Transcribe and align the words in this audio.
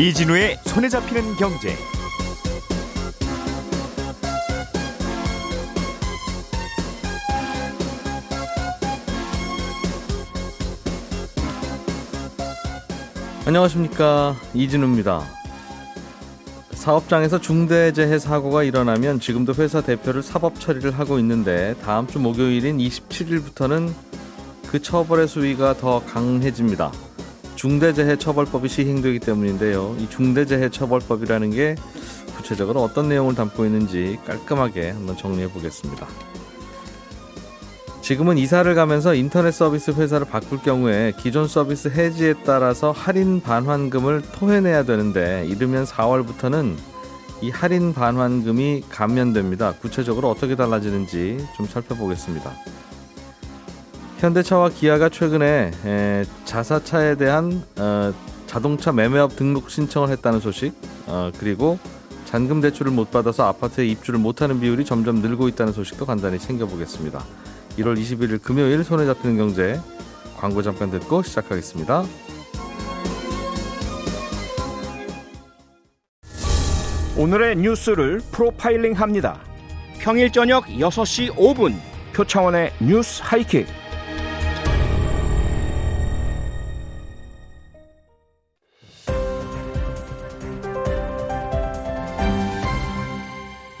이진우의 0.00 0.56
손에 0.64 0.88
잡히는 0.88 1.36
경제. 1.36 1.76
안녕하십니까 13.44 14.36
이진우입니다. 14.54 15.22
사업장에서 16.72 17.38
중대재해 17.38 18.18
사고가 18.18 18.62
일어나면 18.62 19.20
지금도 19.20 19.52
회사 19.58 19.82
대표를 19.82 20.22
사법 20.22 20.58
처리를 20.58 20.98
하고 20.98 21.18
있는데 21.18 21.74
다음 21.82 22.06
주 22.06 22.18
목요일인 22.18 22.78
27일부터는 22.78 23.92
그 24.66 24.80
처벌의 24.80 25.28
수위가 25.28 25.74
더 25.74 26.02
강해집니다. 26.06 26.90
중대재해처벌법이 27.60 28.70
시행되기 28.70 29.18
때문인데요. 29.18 29.94
이 29.98 30.08
중대재해처벌법이라는 30.08 31.50
게 31.50 31.74
구체적으로 32.34 32.82
어떤 32.82 33.10
내용을 33.10 33.34
담고 33.34 33.66
있는지 33.66 34.18
깔끔하게 34.24 34.92
한번 34.92 35.14
정리해 35.18 35.46
보겠습니다. 35.48 36.06
지금은 38.00 38.38
이사를 38.38 38.74
가면서 38.74 39.14
인터넷 39.14 39.50
서비스 39.50 39.90
회사를 39.90 40.26
바꿀 40.26 40.60
경우에 40.62 41.12
기존 41.18 41.46
서비스 41.46 41.88
해지에 41.88 42.32
따라서 42.46 42.92
할인 42.92 43.42
반환금을 43.42 44.22
토해내야 44.32 44.84
되는데 44.84 45.44
이르면 45.46 45.84
4월부터는 45.84 46.76
이 47.42 47.50
할인 47.50 47.92
반환금이 47.92 48.84
감면됩니다. 48.88 49.74
구체적으로 49.74 50.30
어떻게 50.30 50.56
달라지는지 50.56 51.46
좀 51.58 51.66
살펴보겠습니다. 51.66 52.54
현대차와 54.20 54.68
기아가 54.68 55.08
최근에 55.08 55.70
에, 55.86 56.24
자사차에 56.44 57.14
대한 57.14 57.64
어, 57.78 58.12
자동차 58.46 58.92
매매업 58.92 59.34
등록 59.34 59.70
신청을 59.70 60.10
했다는 60.10 60.40
소식 60.40 60.74
어, 61.06 61.30
그리고 61.38 61.78
잔금 62.26 62.60
대출을 62.60 62.92
못 62.92 63.10
받아서 63.10 63.44
아파트에 63.48 63.86
입주를 63.86 64.20
못하는 64.20 64.60
비율이 64.60 64.84
점점 64.84 65.16
늘고 65.16 65.48
있다는 65.48 65.72
소식도 65.72 66.04
간단히 66.04 66.38
챙겨보겠습니다. 66.38 67.24
1월 67.78 67.98
21일 67.98 68.42
금요일 68.42 68.84
손에 68.84 69.06
잡히는 69.06 69.38
경제 69.38 69.80
광고 70.36 70.60
잠깐 70.60 70.90
듣고 70.90 71.22
시작하겠습니다. 71.22 72.04
오늘의 77.16 77.56
뉴스를 77.56 78.20
프로파일링 78.32 78.92
합니다. 78.92 79.40
평일 79.98 80.30
저녁 80.30 80.66
6시 80.66 81.34
5분 81.34 81.74
표창원의 82.12 82.72
뉴스 82.80 83.22
하이킥. 83.24 83.79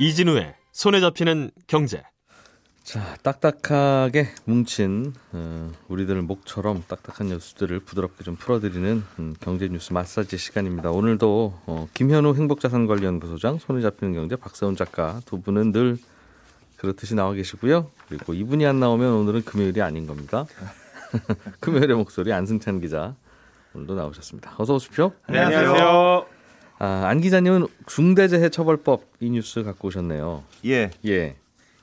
이진우의 0.00 0.54
손에 0.72 0.98
잡히는 0.98 1.50
경제. 1.66 2.02
자, 2.82 3.16
딱딱하게 3.22 4.28
뭉친 4.46 5.12
어, 5.32 5.70
우리들 5.88 6.22
목처럼 6.22 6.82
딱딱한 6.88 7.26
뉴스들을 7.26 7.80
부드럽게 7.80 8.24
좀 8.24 8.36
풀어드리는 8.36 9.04
음, 9.18 9.34
경제 9.40 9.68
뉴스 9.68 9.92
마사지 9.92 10.38
시간입니다. 10.38 10.90
오늘도 10.90 11.52
어, 11.66 11.86
김현우 11.92 12.34
행복자산관리연구소장, 12.34 13.58
손에 13.58 13.82
잡히는 13.82 14.14
경제 14.14 14.36
박세훈 14.36 14.74
작가 14.74 15.20
두 15.26 15.42
분은 15.42 15.72
늘 15.72 15.98
그렇듯이 16.78 17.14
나와 17.14 17.34
계시고요. 17.34 17.90
그리고 18.08 18.32
이분이 18.32 18.64
안 18.64 18.80
나오면 18.80 19.12
오늘은 19.12 19.44
금요일이 19.44 19.82
아닌 19.82 20.06
겁니다. 20.06 20.46
금요일의 21.60 21.94
목소리 21.94 22.32
안승찬 22.32 22.80
기자 22.80 23.14
오늘도 23.74 23.96
나오셨습니다. 23.96 24.54
어서 24.56 24.76
오십시오. 24.76 25.12
안녕하세요. 25.26 26.29
아, 26.80 27.04
안 27.06 27.20
기자님은 27.20 27.66
중대재해처벌법 27.86 29.04
이 29.20 29.28
뉴스 29.28 29.62
갖고 29.62 29.88
오셨네요. 29.88 30.42
예, 30.64 30.90
예. 31.04 31.36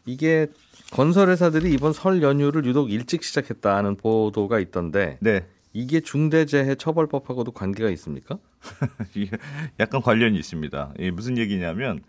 이게 0.08 0.48
건설회사들이 0.92 1.72
이번 1.72 1.94
설 1.94 2.24
연휴를 2.24 2.66
유독 2.66 2.92
일찍 2.92 3.24
시작했다는 3.24 3.98
보도가 3.98 4.60
있던데 4.60 5.20
네. 5.22 5.46
이게 5.72 6.00
중대재해처벌법하고도 6.00 7.52
관계가 7.52 7.92
있습니까? 7.92 8.40
약간 9.80 10.02
관련이 10.02 10.36
있습니다. 10.40 10.94
이게 10.98 11.12
무슨 11.12 11.38
얘기냐면 11.38 12.02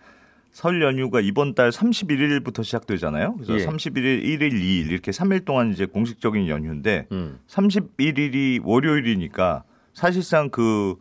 설 0.50 0.80
연휴가 0.80 1.20
이번 1.20 1.54
달 1.54 1.68
31일부터 1.68 2.64
시작되잖아요. 2.64 3.34
그래서 3.34 3.60
예. 3.60 3.66
31일, 3.66 4.24
1일, 4.24 4.52
2일 4.52 4.90
이렇게 4.90 5.10
3일 5.10 5.44
동안 5.44 5.72
이제 5.72 5.84
공식적인 5.84 6.48
연휴인데 6.48 7.06
음. 7.12 7.38
31일이 7.48 8.62
월요일이니까 8.64 9.64
사실상 9.92 10.48
그 10.48 10.96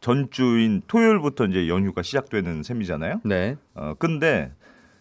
전주인 0.00 0.82
토요일부터 0.86 1.46
이제 1.46 1.68
연휴가 1.68 2.02
시작되는 2.02 2.62
셈이잖아요. 2.62 3.20
네. 3.24 3.56
어 3.74 3.94
근데 3.98 4.52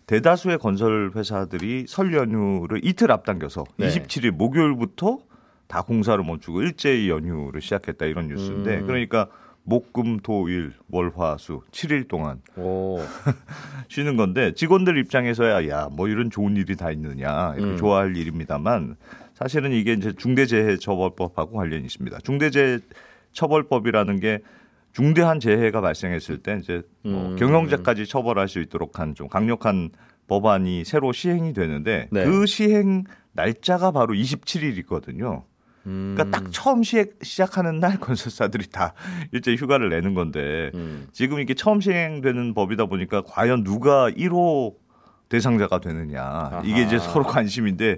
대다수의 0.08 0.58
건설 0.58 1.12
회사들이 1.16 1.86
설 1.88 2.14
연휴를 2.14 2.82
이틀 2.84 3.12
앞당겨서 3.12 3.64
네. 3.78 3.88
27일 3.88 4.32
목요일부터 4.32 5.20
다 5.68 5.82
공사를 5.84 6.22
멈추고 6.24 6.62
일제히 6.64 7.10
연휴를 7.10 7.62
시작했다 7.62 8.06
이런 8.08 8.28
뉴스인데 8.28 8.80
음. 8.80 8.88
그러니까 8.88 9.28
목금토일 9.64 10.74
월화수 10.90 11.62
7일 11.72 12.08
동안 12.08 12.42
오. 12.58 13.00
쉬는 13.88 14.18
건데 14.18 14.54
직원들 14.54 14.98
입장에서야 14.98 15.68
야 15.70 15.90
뭐 15.92 16.08
이런 16.08 16.32
좋은 16.32 16.58
일이 16.58 16.76
다 16.76 16.90
있느냐 16.92 17.54
이렇게 17.56 17.72
음. 17.74 17.78
좋아할 17.78 18.18
일입니다만 18.18 18.96
사실은 19.36 19.72
이게 19.72 19.94
이제 19.94 20.12
중대재해처벌법하고 20.12 21.56
관련이 21.56 21.86
있습니다. 21.86 22.18
중대재해처벌법이라는 22.24 24.20
게 24.20 24.40
중대한 24.94 25.40
재해가 25.40 25.82
발생했을 25.82 26.40
때 26.40 26.58
이제 26.62 26.82
뭐 27.04 27.30
음. 27.30 27.36
경영자까지 27.38 28.06
처벌할 28.08 28.48
수 28.48 28.60
있도록 28.60 29.00
한 29.00 29.14
좀 29.16 29.28
강력한 29.28 29.90
법안이 30.28 30.84
새로 30.86 31.12
시행이 31.12 31.54
되는데 31.54 32.08
네. 32.12 32.24
그 32.26 32.46
시행 32.46 33.04
날짜가 33.34 33.92
바로 33.92 34.14
27일이거든요. 34.14 35.44
음. 35.86 36.14
그러니까 36.16 36.38
딱 36.38 36.52
처음 36.52 36.84
시, 36.84 37.04
시작하는 37.22 37.80
날 37.80 38.00
건설사들이 38.00 38.68
다 38.70 38.94
일제 39.32 39.56
휴가를 39.56 39.90
내는 39.90 40.14
건데 40.14 40.72
음. 40.76 41.08
지금 41.14 41.40
이게 41.40 41.54
처음 41.54 41.82
시행되는 41.82 42.54
법이다 42.54 42.86
보니까 42.86 43.24
과연 43.26 43.64
누가 43.64 44.10
1호 44.12 44.76
대상자가 45.30 45.80
되느냐 45.80 46.62
이게 46.66 46.82
이제 46.84 46.98
아하. 46.98 47.08
서로 47.08 47.26
관심인데 47.26 47.98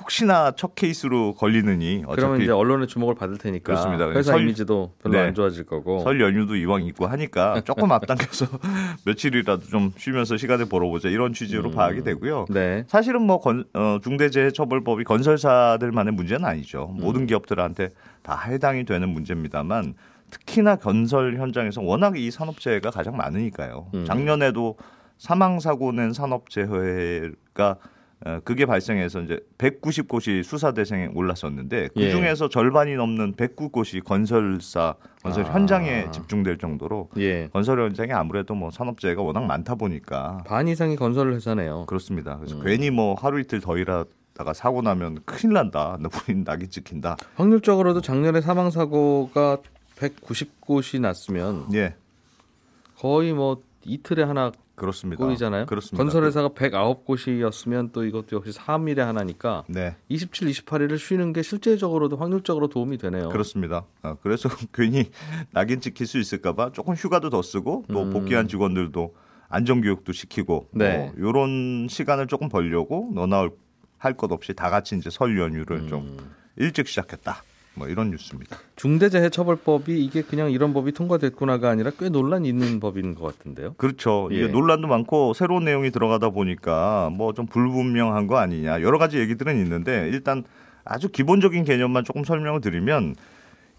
혹시나 0.00 0.52
첫 0.52 0.74
케이스로 0.74 1.34
걸리느니 1.34 2.02
그러면 2.08 2.30
어차피 2.32 2.44
이제 2.44 2.52
언론의 2.52 2.86
주목을 2.88 3.14
받을 3.14 3.36
테니까 3.36 3.64
그렇습니다. 3.64 4.08
회사 4.10 4.32
설- 4.32 4.42
이미지도 4.42 4.94
별로 5.02 5.12
네. 5.14 5.20
안 5.26 5.34
좋아질 5.34 5.64
거고. 5.66 6.00
설 6.00 6.18
연휴도 6.20 6.56
이왕 6.56 6.84
있고 6.86 7.06
하니까 7.06 7.60
조금 7.62 7.92
앞당겨서 7.92 8.46
며칠이라도 9.04 9.66
좀 9.66 9.92
쉬면서 9.98 10.38
시간을 10.38 10.66
벌어보자 10.70 11.10
이런 11.10 11.34
취지로 11.34 11.70
음. 11.70 11.74
봐야 11.74 12.02
되고요. 12.02 12.46
네. 12.48 12.84
사실은 12.88 13.22
뭐 13.22 13.38
건, 13.38 13.64
어, 13.74 13.98
중대재해처벌법이 14.02 15.04
건설사들만의 15.04 16.14
문제는 16.14 16.44
아니죠. 16.46 16.94
음. 16.96 17.02
모든 17.04 17.26
기업들한테 17.26 17.90
다 18.22 18.40
해당이 18.46 18.84
되는 18.86 19.08
문제입니다만 19.10 19.94
특히나 20.30 20.76
건설 20.76 21.36
현장에서 21.36 21.82
워낙 21.82 22.18
이 22.18 22.30
산업재해가 22.30 22.90
가장 22.90 23.16
많으니까요. 23.18 23.88
음. 23.92 24.04
작년에도 24.06 24.78
사망 25.18 25.60
사고 25.60 25.92
낸 25.92 26.14
산업재해가 26.14 27.76
어, 28.24 28.40
그게 28.44 28.66
발생해서 28.66 29.22
이제 29.22 29.40
190곳이 29.58 30.42
수사 30.44 30.72
대상에 30.72 31.08
올랐었는데 31.12 31.88
그 31.94 32.00
예. 32.00 32.10
중에서 32.10 32.48
절반이 32.48 32.94
넘는 32.94 33.34
109곳이 33.34 34.04
건설사 34.04 34.94
건설 35.22 35.44
아. 35.46 35.52
현장에 35.52 36.10
집중될 36.12 36.58
정도로 36.58 37.10
예. 37.18 37.48
건설 37.52 37.80
현장에 37.80 38.12
아무래도 38.12 38.54
뭐 38.54 38.70
산업재해가 38.70 39.22
워낙 39.22 39.44
많다 39.44 39.74
보니까 39.74 40.42
반 40.46 40.68
이상이 40.68 40.96
건설 40.96 41.32
회사네요. 41.32 41.86
그렇습니다. 41.86 42.36
그래서 42.38 42.56
음. 42.56 42.62
괜히 42.64 42.90
뭐 42.90 43.14
하루 43.14 43.40
이틀 43.40 43.60
더 43.60 43.76
일하 43.76 44.04
다가 44.34 44.52
사고 44.52 44.82
나면 44.82 45.18
큰일 45.24 45.54
난다. 45.54 45.98
너무 46.00 46.42
낙이 46.44 46.68
찍힌다. 46.68 47.16
확률적으로도 47.34 48.00
작년에 48.00 48.40
사망 48.40 48.70
사고가 48.70 49.58
190곳이 49.96 51.00
났으면 51.00 51.66
예, 51.74 51.94
거의 52.98 53.32
뭐 53.32 53.62
이틀에 53.84 54.22
하나 54.22 54.52
그렇습니다. 54.82 55.24
꼴이잖아요. 55.24 55.66
그렇습니다. 55.66 56.02
건설회사가 56.02 56.48
109곳이었으면 56.50 57.92
또 57.92 58.04
이것도 58.04 58.36
역시 58.36 58.50
3일에 58.58 58.98
하나니까 58.98 59.62
네, 59.68 59.94
27, 60.08 60.48
28일을 60.48 60.98
쉬는 60.98 61.32
게 61.32 61.42
실제적으로도 61.42 62.16
확률적으로 62.16 62.66
도움이 62.68 62.98
되네요. 62.98 63.28
그렇습니다. 63.28 63.84
어, 64.02 64.16
그래서 64.22 64.48
괜히 64.74 65.10
낙인 65.52 65.80
찍힐 65.80 66.06
수 66.06 66.18
있을까봐 66.18 66.72
조금 66.72 66.94
휴가도 66.94 67.30
더 67.30 67.42
쓰고 67.42 67.84
또 67.92 68.02
음. 68.02 68.10
복귀한 68.10 68.48
직원들도 68.48 69.14
안전교육도 69.48 70.12
시키고 70.12 70.68
네. 70.72 71.12
뭐 71.16 71.28
이런 71.30 71.86
시간을 71.88 72.26
조금 72.26 72.48
벌려고 72.48 73.10
너나 73.14 73.48
할 73.98 74.16
것 74.16 74.32
없이 74.32 74.52
다 74.52 74.68
같이 74.68 74.96
이제 74.96 75.10
설 75.10 75.38
연휴를 75.38 75.76
음. 75.82 75.88
좀 75.88 76.16
일찍 76.56 76.88
시작했다. 76.88 77.44
뭐 77.74 77.88
이런 77.88 78.10
뉴스입니다. 78.10 78.58
중대재해처벌법이 78.76 80.04
이게 80.04 80.22
그냥 80.22 80.50
이런 80.50 80.74
법이 80.74 80.92
통과됐구나가 80.92 81.70
아니라 81.70 81.90
꽤 81.98 82.08
논란이 82.10 82.48
있는 82.48 82.80
법인 82.80 83.14
것 83.14 83.24
같은데요. 83.38 83.74
그렇죠. 83.74 84.28
예. 84.32 84.36
이게 84.36 84.46
논란도 84.48 84.88
많고 84.88 85.32
새로운 85.34 85.64
내용이 85.64 85.90
들어가다 85.90 86.30
보니까 86.30 87.10
뭐 87.14 87.32
좀 87.32 87.46
불분명한 87.46 88.26
거 88.26 88.36
아니냐 88.36 88.82
여러 88.82 88.98
가지 88.98 89.18
얘기들은 89.18 89.56
있는데 89.60 90.08
일단 90.12 90.44
아주 90.84 91.08
기본적인 91.08 91.64
개념만 91.64 92.04
조금 92.04 92.24
설명을 92.24 92.60
드리면 92.60 93.14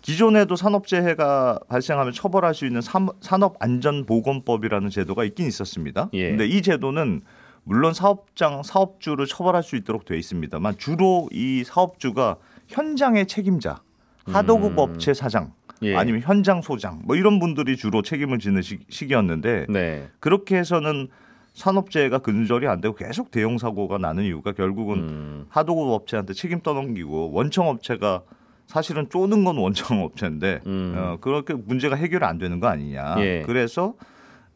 기존에도 0.01 0.55
산업재해가 0.55 1.59
발생하면 1.69 2.13
처벌할 2.13 2.53
수 2.55 2.65
있는 2.65 2.81
산- 2.81 3.07
산업안전보건법이라는 3.21 4.89
제도가 4.89 5.23
있긴 5.25 5.47
있었습니다. 5.47 6.09
예. 6.13 6.29
근데 6.29 6.45
이 6.47 6.61
제도는 6.61 7.21
물론 7.63 7.93
사업장 7.93 8.63
사업주를 8.63 9.25
처벌할 9.25 9.63
수 9.63 9.75
있도록 9.75 10.05
되어 10.05 10.17
있습니다만 10.17 10.77
주로 10.77 11.29
이 11.31 11.63
사업주가 11.65 12.37
현장의 12.67 13.27
책임자, 13.27 13.81
하도급 14.25 14.77
업체 14.77 15.13
사장, 15.13 15.53
음. 15.81 15.87
예. 15.87 15.95
아니면 15.95 16.21
현장 16.21 16.61
소장 16.61 17.01
뭐 17.03 17.15
이런 17.15 17.39
분들이 17.39 17.75
주로 17.75 18.01
책임을 18.01 18.39
지는 18.39 18.61
시, 18.61 18.79
시기였는데 18.89 19.67
네. 19.69 20.07
그렇게 20.19 20.57
해서는 20.57 21.09
산업재해가 21.53 22.19
근절이 22.19 22.67
안 22.67 22.81
되고 22.81 22.95
계속 22.95 23.31
대형 23.31 23.57
사고가 23.57 23.97
나는 23.97 24.23
이유가 24.23 24.53
결국은 24.53 24.97
음. 24.97 25.45
하도급 25.49 25.89
업체한테 25.89 26.33
책임 26.33 26.61
떠넘기고 26.61 27.31
원청 27.31 27.67
업체가 27.67 28.23
사실은 28.65 29.09
쪼는 29.09 29.43
건 29.43 29.57
원청 29.57 30.01
업체인데 30.03 30.61
음. 30.65 30.95
어, 30.97 31.17
그렇게 31.21 31.53
문제가 31.53 31.95
해결이 31.95 32.25
안 32.25 32.37
되는 32.37 32.59
거 32.59 32.67
아니냐. 32.67 33.15
예. 33.19 33.43
그래서 33.45 33.93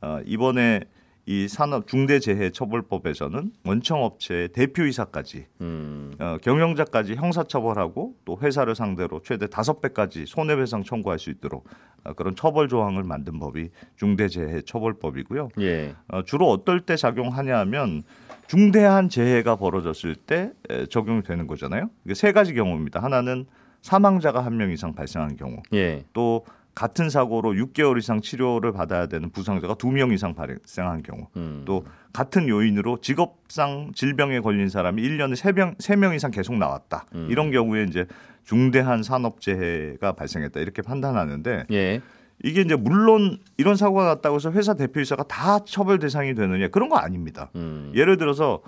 어, 0.01 0.19
이번에 0.25 0.81
이 1.29 1.49
산업 1.49 1.87
중대재해처벌법에서는 1.87 3.51
원청 3.65 4.01
업체의 4.01 4.47
대표이사까지 4.49 5.45
음. 5.59 6.13
어, 6.19 6.37
경영자까지 6.41 7.15
형사처벌하고 7.15 8.15
또 8.23 8.39
회사를 8.41 8.75
상대로 8.75 9.21
최대 9.21 9.45
다섯 9.47 9.81
배까지 9.81 10.25
손해배상 10.25 10.83
청구할 10.83 11.19
수 11.19 11.29
있도록 11.29 11.67
어, 12.05 12.13
그런 12.13 12.33
처벌 12.33 12.69
조항을 12.69 13.03
만든 13.03 13.39
법이 13.39 13.69
중대재해처벌법이고요. 13.97 15.49
예. 15.59 15.95
어, 16.07 16.23
주로 16.23 16.49
어떨 16.49 16.79
때 16.79 16.95
작용하냐면 16.95 18.03
중대한 18.47 19.09
재해가 19.09 19.57
벌어졌을 19.57 20.15
때 20.15 20.53
에, 20.69 20.85
적용이 20.85 21.23
되는 21.23 21.45
거잖아요. 21.45 21.89
이게 22.05 22.13
세 22.13 22.31
가지 22.31 22.53
경우입니다. 22.53 23.03
하나는 23.03 23.45
사망자가 23.81 24.45
한 24.45 24.55
명 24.57 24.71
이상 24.71 24.93
발생한 24.93 25.35
경우, 25.35 25.57
예. 25.73 26.05
또 26.13 26.45
같은 26.77 27.09
사고로 27.09 27.53
6개월 27.53 27.97
이상 27.97 28.21
치료를 28.21 28.71
받아야 28.71 29.07
되는 29.07 29.31
부상자가 29.31 29.73
두명 29.73 30.13
이상 30.13 30.35
발생한 30.35 31.01
경우, 31.01 31.25
음. 31.35 31.63
또 31.65 31.83
같은 32.13 32.47
요인으로 32.47 33.01
직업상 33.01 33.93
질병에 33.95 34.41
걸린 34.41 34.69
사람이 34.69 35.01
1년에 35.01 35.35
3명, 35.35 35.75
3명 35.79 36.15
이상 36.15 36.29
계속 36.29 36.55
나왔다. 36.55 37.07
음. 37.15 37.29
이런 37.31 37.49
경우에 37.49 37.85
이제 37.89 38.05
중대한 38.43 39.01
산업재해가 39.01 40.11
발생했다. 40.11 40.59
이렇게 40.59 40.83
판단하는데 40.83 41.65
예. 41.71 41.99
이게 42.43 42.61
이제 42.61 42.75
물론 42.75 43.39
이런 43.57 43.75
사고가 43.75 44.03
났다고 44.03 44.35
해서 44.35 44.51
회사 44.51 44.75
대표이사가 44.75 45.23
다 45.23 45.57
처벌 45.65 45.97
대상이 45.97 46.35
되느냐 46.35 46.67
그런 46.67 46.89
거 46.89 46.97
아닙니다. 46.97 47.49
음. 47.55 47.91
예를 47.95 48.17
들어서 48.17 48.61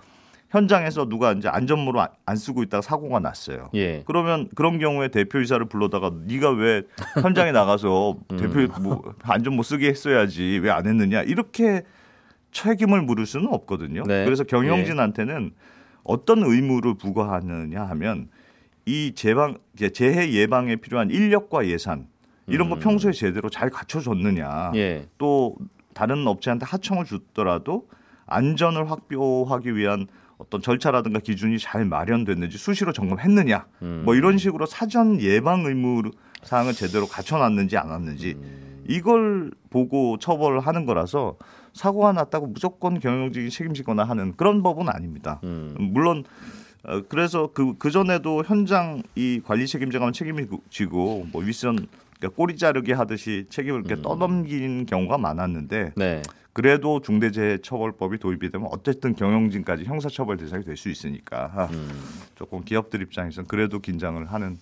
현장에서 0.49 1.07
누가 1.07 1.31
이제 1.33 1.47
안전모를 1.47 1.99
안- 1.99 2.07
안 2.25 2.35
쓰고 2.35 2.63
있다가 2.63 2.81
사고가 2.81 3.19
났어요. 3.19 3.69
예. 3.75 4.01
그러면 4.05 4.49
그런 4.55 4.79
경우에 4.79 5.09
대표이사를 5.09 5.63
불러다가 5.67 6.11
네가 6.25 6.49
왜 6.51 6.83
현장에 7.21 7.51
나가서 7.51 8.17
음. 8.31 8.37
대표 8.37 8.81
뭐 8.81 9.13
안전모 9.23 9.61
쓰게 9.63 9.87
했어야지 9.89 10.59
왜 10.63 10.69
안 10.71 10.87
했느냐 10.87 11.21
이렇게 11.23 11.83
책임을 12.51 13.01
물을 13.03 13.25
수는 13.27 13.47
없거든요. 13.53 14.03
네. 14.03 14.25
그래서 14.25 14.43
경영진한테는 14.43 15.51
어떤 16.03 16.41
의무를 16.43 16.95
부과하느냐 16.95 17.83
하면 17.83 18.29
이 18.85 19.11
재방 19.15 19.57
재해 19.93 20.31
예방에 20.31 20.77
필요한 20.77 21.11
인력과 21.11 21.67
예산 21.67 22.07
이런 22.47 22.69
거 22.69 22.75
음. 22.75 22.79
평소에 22.79 23.11
제대로 23.11 23.49
잘 23.49 23.69
갖춰줬느냐. 23.69 24.71
예. 24.75 25.05
또 25.19 25.55
다른 25.93 26.25
업체한테 26.25 26.65
하청을 26.65 27.05
줬더라도 27.05 27.87
안전을 28.25 28.89
확보하기 28.89 29.75
위한 29.75 30.07
어떤 30.39 30.61
절차라든가 30.61 31.19
기준이 31.19 31.59
잘 31.59 31.85
마련됐는지 31.85 32.57
수시로 32.57 32.93
점검했느냐 32.93 33.67
음. 33.83 34.01
뭐 34.05 34.15
이런 34.15 34.37
식으로 34.37 34.65
사전 34.65 35.21
예방 35.21 35.65
의무 35.65 36.09
사항을 36.43 36.73
제대로 36.73 37.07
갖춰놨는지 37.07 37.77
안 37.77 37.89
왔는지 37.89 38.37
음. 38.41 38.83
이걸 38.87 39.51
보고 39.69 40.17
처벌을 40.17 40.61
하는 40.61 40.85
거라서 40.85 41.37
사고가 41.73 42.13
났다고 42.13 42.47
무조건 42.47 42.99
경영진이 42.99 43.49
책임지거나 43.49 44.03
하는 44.03 44.35
그런 44.35 44.63
법은 44.63 44.89
아닙니다. 44.89 45.41
음. 45.43 45.75
물론 45.77 46.23
어, 46.83 47.01
그래서 47.09 47.49
그, 47.53 47.77
그 47.77 47.91
전에도 47.91 48.41
현장 48.45 49.03
이 49.15 49.41
관리 49.43 49.67
책임자가 49.67 50.11
책임을 50.13 50.47
지고 50.69 51.27
뭐 51.33 51.43
윗선 51.43 51.87
그러니까 52.19 52.35
꼬리 52.35 52.57
자르기 52.57 52.91
하듯이 52.91 53.45
책임을 53.49 53.83
이렇게 53.85 54.01
떠넘긴 54.01 54.85
경우가 54.85 55.17
많았는데 55.17 55.93
네. 55.95 56.21
그래도 56.51 56.99
중대재해처벌법이 56.99 58.17
도입이 58.17 58.49
되면 58.51 58.67
어쨌든 58.71 59.15
경영진까지 59.15 59.85
형사처벌 59.85 60.35
대상이 60.35 60.65
될 60.65 60.75
수 60.75 60.89
있으니까 60.89 61.51
아, 61.55 61.65
음. 61.71 61.89
조금 62.35 62.63
기업들 62.65 63.01
입장에서는 63.01 63.47
그래도 63.47 63.79
긴장을 63.79 64.25
하는 64.25 64.57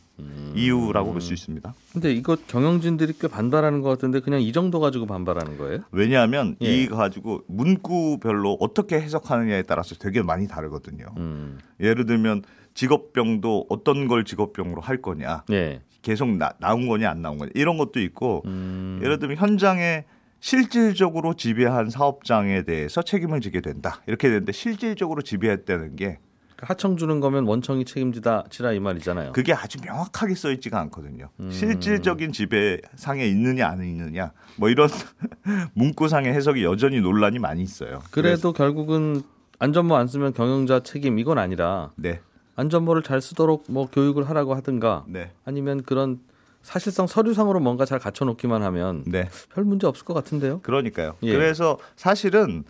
이유라고 0.53 1.11
볼 1.13 1.21
수 1.21 1.33
있습니다. 1.33 1.73
근데 1.93 2.11
이거 2.13 2.35
경영진들이 2.47 3.13
꽤 3.19 3.27
반발하는 3.27 3.81
것 3.81 3.89
같은데 3.89 4.19
그냥 4.19 4.41
이 4.41 4.51
정도 4.51 4.79
가지고 4.79 5.07
반발하는 5.07 5.57
거예요? 5.57 5.79
왜냐하면 5.91 6.55
예. 6.61 6.83
이 6.83 6.87
가지고 6.87 7.43
문구별로 7.47 8.57
어떻게 8.59 8.99
해석하느냐에 8.99 9.63
따라서 9.63 9.95
되게 9.95 10.21
많이 10.21 10.47
다르거든요. 10.47 11.05
음. 11.17 11.57
예를 11.79 12.05
들면 12.05 12.43
직업병도 12.75 13.67
어떤 13.69 14.07
걸 14.07 14.23
직업병으로 14.23 14.81
할 14.81 15.01
거냐, 15.01 15.45
예. 15.51 15.81
계속 16.07 16.29
나, 16.37 16.53
나온 16.59 16.87
거냐 16.87 17.09
안 17.09 17.21
나온 17.21 17.37
거냐 17.37 17.51
이런 17.53 17.77
것도 17.77 17.99
있고 17.99 18.41
음. 18.45 19.01
예를 19.03 19.19
들면 19.19 19.35
현장에 19.35 20.05
실질적으로 20.39 21.33
지배한 21.33 21.89
사업장에 21.89 22.61
대해서 22.63 23.01
책임을 23.01 23.41
지게 23.41 23.59
된다 23.59 24.01
이렇게 24.07 24.29
되는데 24.29 24.53
실질적으로 24.53 25.21
지배했다는 25.21 25.97
게 25.97 26.19
하청 26.59 26.95
주는 26.95 27.19
거면 27.19 27.43
원청이 27.43 27.83
책임지다 27.83 28.45
치라 28.49 28.71
이 28.71 28.79
말이잖아요. 28.79 29.33
그게 29.33 29.53
아주 29.53 29.79
명확하게 29.83 30.33
써 30.33 30.49
있지가 30.53 30.79
않거든요. 30.79 31.29
음. 31.41 31.51
실질적인 31.51 32.31
지배상에 32.31 33.25
있느냐 33.25 33.67
안 33.67 33.83
있느냐 33.83 34.31
뭐 34.55 34.69
이런 34.69 34.87
문구상의 35.75 36.33
해석이 36.33 36.63
여전히 36.63 37.01
논란이 37.01 37.39
많이 37.39 37.61
있어요. 37.61 37.99
그래도 38.11 38.53
결국은 38.53 39.23
안전모 39.59 39.95
안 39.97 40.07
쓰면 40.07 40.33
경영자 40.33 40.83
책임 40.83 41.19
이건 41.19 41.37
아니라 41.37 41.91
네, 41.95 42.21
안전모를 42.57 43.03
잘 43.03 43.21
쓰도록 43.21 43.65
뭐 43.69 43.87
교육을 43.89 44.29
하라고 44.29 44.55
하든가 44.55 45.05
네, 45.07 45.31
아니면 45.45 45.83
그런 45.83 46.19
사실상 46.63 47.07
서류상으로 47.07 47.61
뭔가 47.61 47.85
잘 47.85 47.99
갖춰놓기만 47.99 48.61
하면 48.63 49.03
네. 49.07 49.29
별 49.53 49.63
문제 49.63 49.87
없을 49.87 50.03
것 50.03 50.13
같은데요. 50.13 50.59
그러니까요. 50.61 51.15
예. 51.23 51.31
그래서 51.31 51.77
사실은 51.95 52.65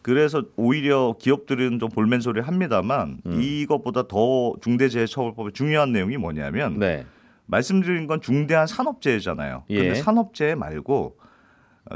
그래서 0.00 0.42
오히려 0.56 1.14
기업들은 1.18 1.78
좀 1.78 1.88
볼멘 1.90 2.20
소리 2.20 2.40
합니다만 2.40 3.18
음. 3.26 3.42
이것보다 3.42 4.08
더 4.08 4.54
중대재해처벌법의 4.62 5.52
중요한 5.52 5.92
내용이 5.92 6.16
뭐냐면 6.16 6.78
네. 6.78 7.04
말씀드린 7.46 8.06
건 8.06 8.20
중대한 8.20 8.66
산업재해잖아요. 8.66 9.64
예. 9.70 9.76
근데 9.76 9.94
산업재해 9.96 10.54
말고 10.54 11.16
어, 11.18 11.22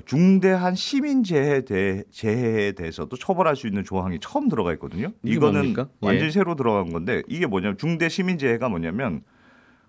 중대한 0.05 0.75
시민 0.75 1.23
재해 1.23 1.65
대, 1.65 2.03
재해에 2.11 2.73
대해서도 2.73 3.17
처벌할 3.17 3.57
수 3.57 3.67
있는 3.67 3.85
조항이 3.85 4.19
처음 4.21 4.49
들어가 4.49 4.73
있거든요. 4.75 5.13
이거는? 5.23 5.75
예. 5.79 5.85
완전히 6.01 6.31
새로 6.33 6.55
들어간 6.57 6.93
건데 6.93 7.23
이게 7.29 7.47
뭐냐면 7.47 7.79
중대 7.79 8.09
시민 8.09 8.37
재해가 8.39 8.69
뭐냐면 8.69 9.23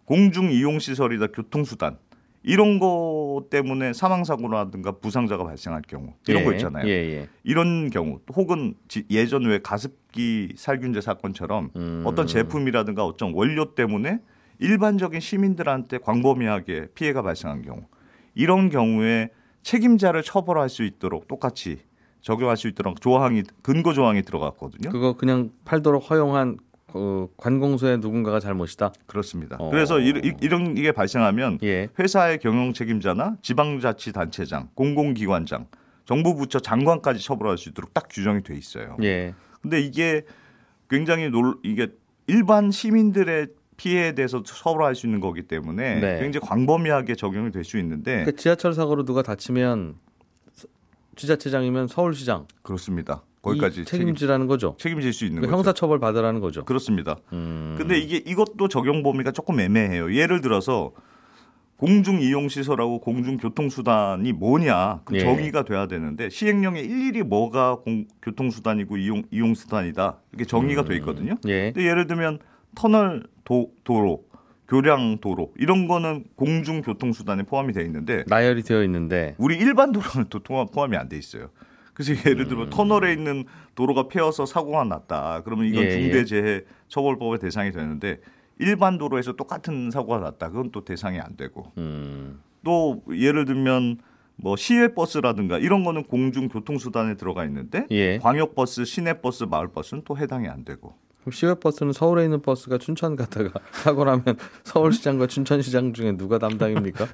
공중 0.06 0.52
이용 0.52 0.80
시설이다 0.80 1.28
교통 1.28 1.64
수단 1.64 1.98
이런 2.44 2.80
거 2.80 3.46
때문에 3.50 3.92
사망 3.92 4.24
사고라든가 4.24 4.94
부상자가 4.94 5.44
발생할 5.44 5.82
경우 5.88 6.14
이런 6.28 6.42
예. 6.42 6.46
거 6.46 6.54
있잖아요. 6.54 6.88
예, 6.88 6.92
예. 6.92 7.28
이런 7.44 7.90
경우 7.90 8.20
혹은 8.36 8.76
지- 8.88 9.04
예전 9.10 9.46
왜 9.46 9.60
가습기 9.60 10.54
살균제 10.56 11.02
사건처럼 11.02 11.72
음. 11.76 12.04
어떤 12.06 12.28
제품이라든가 12.28 13.04
어떤 13.04 13.34
원료 13.34 13.74
때문에 13.76 14.20
일반적인 14.60 15.20
시민들한테 15.20 15.98
광범위하게 15.98 16.90
피해가 16.94 17.22
발생한 17.24 17.64
경우 17.64 17.82
이런 18.36 18.70
경우에 18.70 19.30
책임자를 19.72 20.24
처벌할 20.24 20.70
수 20.70 20.84
있도록 20.84 21.28
똑같이 21.28 21.80
적용할 22.22 22.56
수 22.56 22.70
있도록 22.70 23.02
조항이 23.02 23.44
근거 23.62 23.94
조항이 23.94 24.22
들어갔거든요. 24.22 24.90
그거 24.90 25.18
그냥 25.18 25.52
팔도록 25.66 26.10
허용한 26.10 26.58
그 26.94 27.28
관공서의 27.36 27.98
누군가가 28.00 28.40
잘못이다. 28.40 28.94
그렇습니다. 29.08 29.58
어. 29.60 29.70
그래서 29.70 30.00
이, 30.00 30.14
이- 30.24 30.34
이런 30.40 30.74
게 30.74 30.94
발생하면 30.94 31.60
예. 31.64 31.90
회사의 32.00 32.40
경영 32.40 32.72
책임자나 32.72 33.36
지방자치단체장, 33.42 34.70
공공기관장, 34.74 35.68
정부 36.06 36.36
부처 36.38 36.60
장관까지 36.60 37.22
처벌할 37.22 37.58
수 37.58 37.68
있도록 37.68 37.94
딱 37.94 38.08
규정이 38.10 38.44
돼 38.44 38.56
있어요. 38.56 38.96
예. 39.04 39.34
근데 39.62 39.82
이게 39.82 40.24
굉장히 40.90 41.28
놀 41.30 41.58
이게 41.64 41.90
일반 42.28 42.72
시민들의 42.72 43.48
피해에 43.78 44.14
대해서 44.14 44.42
처벌할 44.44 44.96
수 44.96 45.06
있는 45.06 45.20
거기 45.20 45.44
때문에 45.44 46.00
네. 46.00 46.20
굉장히 46.20 46.46
광범위하게 46.48 47.16
적용이 47.16 47.52
될 47.52 47.64
수 47.64 47.78
있는데 47.78 48.24
그 48.26 48.36
지하철 48.36 48.74
사고로 48.74 49.06
누가 49.06 49.22
다치면 49.22 49.96
서- 50.54 50.68
지자체장이면 51.16 51.88
서울시장 51.88 52.48
그렇습니다. 52.64 53.24
거기까지 53.42 53.82
이 53.82 53.86
책임지라는 53.86 54.48
거죠. 54.48 54.76
책임, 54.80 55.00
질 55.00 55.14
수 55.14 55.24
있는 55.26 55.42
그 55.42 55.48
거죠. 55.48 55.58
형사처벌 55.58 56.00
받으라는 56.00 56.42
거죠. 56.42 56.66
그렇습니다. 56.66 57.18
음. 57.34 57.76
근데 57.78 57.98
이게 58.00 58.18
이것도 58.18 58.68
적용 58.68 59.04
범위가 59.04 59.32
조금 59.32 59.60
애매해요. 59.60 60.14
예를 60.14 60.42
들어서 60.42 60.92
공중 61.78 62.20
이용 62.22 62.50
시설하고 62.50 63.00
공중 63.00 63.38
교통 63.38 63.70
수단이 63.70 64.34
뭐냐 64.34 65.02
그 65.06 65.16
예. 65.16 65.20
정의가 65.20 65.64
돼야 65.64 65.86
되는데 65.88 66.30
시행령에 66.30 66.80
일일이 66.82 67.22
뭐가 67.22 67.76
공, 67.82 68.06
교통 68.24 68.50
수단이고 68.50 68.98
이용 68.98 69.22
이용 69.30 69.54
수단이다 69.54 70.18
이렇게 70.32 70.46
정의가 70.46 70.86
돼 70.86 70.96
있거든요. 70.96 71.36
예. 71.46 71.72
근데 71.74 71.88
예를 71.88 72.08
들면 72.08 72.40
터널 72.78 73.24
도, 73.44 73.72
도로 73.84 74.24
교량 74.68 75.18
도로 75.20 75.52
이런 75.58 75.88
거는 75.88 76.26
공중 76.36 76.82
교통 76.82 77.12
수단에 77.12 77.42
포함이 77.44 77.74
돼 77.74 77.84
있는데 77.86 78.24
나열이 78.28 78.62
되어 78.64 78.84
있는데 78.84 79.34
우리 79.40 79.58
일반 79.58 79.92
도로는 79.92 80.28
또 80.30 80.40
통합- 80.40 80.72
포함이 80.72 80.96
안 80.96 81.10
돼 81.10 81.18
있어요. 81.18 81.50
그래서 81.94 82.14
예를 82.30 82.48
들면 82.48 82.70
터널에 82.70 83.12
있는 83.14 83.46
도로가 83.74 84.08
패여서 84.10 84.46
사고가 84.46 84.84
났다. 84.84 85.42
그러면 85.44 85.66
이건 85.66 85.86
예, 85.86 85.90
중대재해 85.90 86.62
처벌법의 86.90 87.40
대상이 87.40 87.72
되는데 87.72 88.20
일반 88.60 89.00
도로에서 89.00 89.34
똑같은 89.34 89.90
사고가 89.90 90.20
났다. 90.20 90.50
그건 90.50 90.70
또 90.72 90.86
대상이 90.86 91.20
안 91.20 91.36
되고 91.38 91.72
음, 91.80 92.40
또 92.64 93.02
예를 93.12 93.46
들면 93.46 93.98
뭐 94.36 94.56
시외 94.56 94.94
버스라든가 94.94 95.58
이런 95.58 95.84
거는 95.84 96.04
공중 96.04 96.48
교통 96.50 96.78
수단에 96.78 97.16
들어가 97.16 97.44
있는데 97.46 97.88
예. 97.90 98.20
광역 98.20 98.54
버스, 98.54 98.86
시내 98.86 99.20
버스, 99.22 99.46
마을 99.46 99.70
버스는 99.70 100.04
또 100.06 100.16
해당이 100.18 100.48
안 100.48 100.64
되고 100.66 100.94
그럼 101.28 101.34
시외버스는 101.34 101.92
서울에 101.92 102.24
있는 102.24 102.42
버스가 102.42 102.78
춘천 102.78 103.18
갔다가 103.18 103.60
사고 103.84 104.06
나면 104.06 104.24
서울시장과 104.64 105.28
춘천시장 105.28 105.92
중에 105.92 106.16
누가 106.16 106.40
담당입니까? 106.40 107.06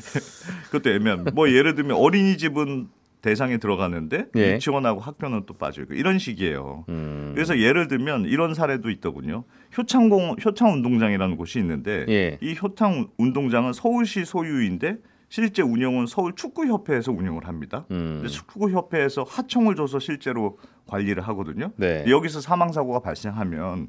그것도 0.72 0.88
애매한. 0.88 1.26
뭐 1.34 1.50
예를 1.50 1.74
들면 1.74 1.98
어린이집은 1.98 2.88
대상에 3.20 3.58
들어가는데 3.58 4.28
예. 4.36 4.54
유치원하고 4.54 5.00
학교는 5.00 5.42
또 5.46 5.54
빠지고 5.54 5.92
이런 5.92 6.18
식이에요. 6.18 6.86
음, 6.88 7.32
그래서 7.34 7.58
예를 7.58 7.88
들면 7.88 8.24
이런 8.24 8.54
사례도 8.54 8.88
있더군요. 8.90 9.44
효창공 9.76 10.36
효창 10.44 10.72
운동장이라는 10.72 11.36
곳이 11.36 11.58
있는데 11.58 12.06
예. 12.08 12.38
이 12.40 12.56
효창 12.60 13.08
운동장은 13.18 13.74
서울시 13.74 14.24
소유인데 14.24 14.96
실제 15.32 15.62
운영은 15.62 16.04
서울 16.06 16.34
축구협회에서 16.34 17.10
운영을 17.10 17.48
합니다. 17.48 17.86
음, 17.90 18.22
축구협회에서 18.28 19.22
하청을 19.22 19.76
줘서 19.76 19.98
실제로 19.98 20.58
관리를 20.86 21.26
하거든요. 21.28 21.70
네. 21.76 22.04
여기서 22.06 22.42
사망 22.42 22.70
사고가 22.70 22.98
발생하면 23.00 23.88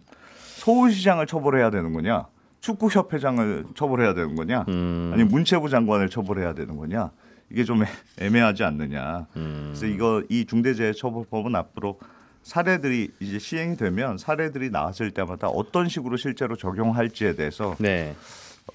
서울시장을 0.59 1.27
처벌해야 1.27 1.69
되는 1.69 1.91
거냐, 1.91 2.27
축구협회장을 2.61 3.65
처벌해야 3.75 4.13
되는 4.13 4.35
거냐, 4.35 4.63
음, 4.69 5.09
아니면 5.13 5.33
문체부 5.33 5.67
장관을 5.67 6.09
처벌해야 6.09 6.53
되는 6.53 6.77
거냐 6.77 7.11
이게 7.51 7.65
좀 7.65 7.83
애- 7.83 7.87
애매하지 8.25 8.63
않느냐. 8.63 9.27
음, 9.35 9.73
그래서 9.75 9.85
이거 9.87 10.23
이 10.29 10.45
중대재해처벌법은 10.45 11.57
앞으로 11.57 11.99
사례들이 12.43 13.11
이제 13.19 13.37
시행이 13.37 13.75
되면 13.75 14.17
사례들이 14.17 14.69
나왔을 14.69 15.11
때마다 15.11 15.49
어떤 15.49 15.89
식으로 15.89 16.15
실제로 16.15 16.55
적용할지에 16.55 17.35
대해서 17.35 17.75
네. 17.79 18.15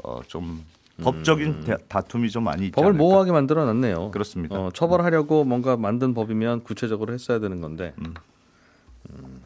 어, 0.04 0.20
좀 0.26 0.62
법적인 1.02 1.64
다- 1.64 1.76
다툼이 1.88 2.30
좀 2.30 2.44
많이 2.44 2.70
법을 2.70 2.88
않을까. 2.88 2.98
모호하게 3.04 3.32
만들어 3.32 3.64
놨네요. 3.66 4.10
그렇습니다. 4.10 4.58
어, 4.58 4.70
처벌하려고 4.72 5.44
뭔가 5.44 5.76
만든 5.76 6.12
법이면 6.14 6.64
구체적으로 6.64 7.12
했어야 7.12 7.38
되는 7.38 7.60
건데. 7.60 7.94
음. 7.98 8.14
음, 9.10 9.40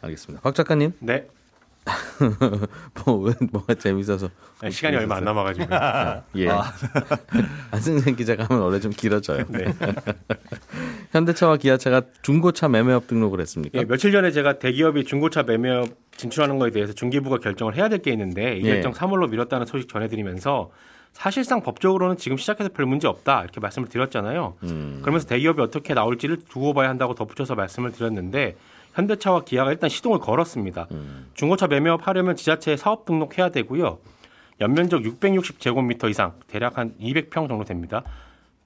알겠습니다. 0.00 0.42
박 0.42 0.54
작가님, 0.54 0.92
네. 1.00 1.28
뭐, 3.04 3.16
왜, 3.18 3.32
뭐가 3.52 3.74
재밌어서. 3.74 4.28
네, 4.62 4.70
시간이 4.70 4.96
얼마 4.96 5.16
안 5.16 5.24
남아가지고. 5.24 5.66
예. 6.36 6.48
안승생 7.70 8.16
기자가 8.16 8.44
하면 8.44 8.62
원래 8.62 8.80
좀 8.80 8.92
길어져요. 8.92 9.44
네. 9.48 9.64
현대차와 11.12 11.56
기아차가 11.56 12.02
중고차 12.22 12.68
매매업 12.68 13.06
등록을 13.06 13.40
했습니까? 13.40 13.78
예, 13.78 13.84
며칠 13.84 14.12
전에 14.12 14.30
제가 14.30 14.58
대기업이 14.58 15.04
중고차 15.04 15.42
매매업 15.44 15.88
진출하는 16.16 16.58
거에 16.58 16.70
대해서 16.70 16.92
중기부가 16.92 17.38
결정을 17.38 17.76
해야 17.76 17.88
될 17.88 17.98
게 17.98 18.12
있는데 18.12 18.56
이 18.58 18.64
예. 18.64 18.74
결정 18.74 18.92
3월로 18.92 19.28
미뤘다는 19.28 19.66
소식 19.66 19.88
전해드리면서 19.88 20.70
사실상 21.12 21.62
법적으로는 21.62 22.16
지금 22.16 22.36
시작해서 22.36 22.68
별 22.72 22.86
문제 22.86 23.08
없다 23.08 23.42
이렇게 23.42 23.58
말씀을 23.58 23.88
드렸잖아요. 23.88 24.54
음, 24.62 24.98
그러면서 25.00 25.26
대기업이 25.26 25.60
어떻게 25.60 25.94
나올지를 25.94 26.38
두고 26.48 26.74
봐야 26.74 26.88
한다고 26.88 27.14
덧붙여서 27.14 27.56
말씀을 27.56 27.90
드렸는데 27.90 28.54
현대차와 28.98 29.44
기아가 29.44 29.70
일단 29.70 29.88
시동을 29.88 30.18
걸었습니다. 30.18 30.88
음. 30.90 31.26
중고차 31.34 31.68
매매업 31.68 32.06
하려면 32.06 32.34
지자체에 32.34 32.76
사업 32.76 33.04
등록해야 33.04 33.50
되고요. 33.50 33.98
연면적 34.60 35.02
660제곱미터 35.02 36.10
이상 36.10 36.32
대략 36.48 36.78
한 36.78 36.94
200평 37.00 37.48
정도 37.48 37.64
됩니다. 37.64 38.02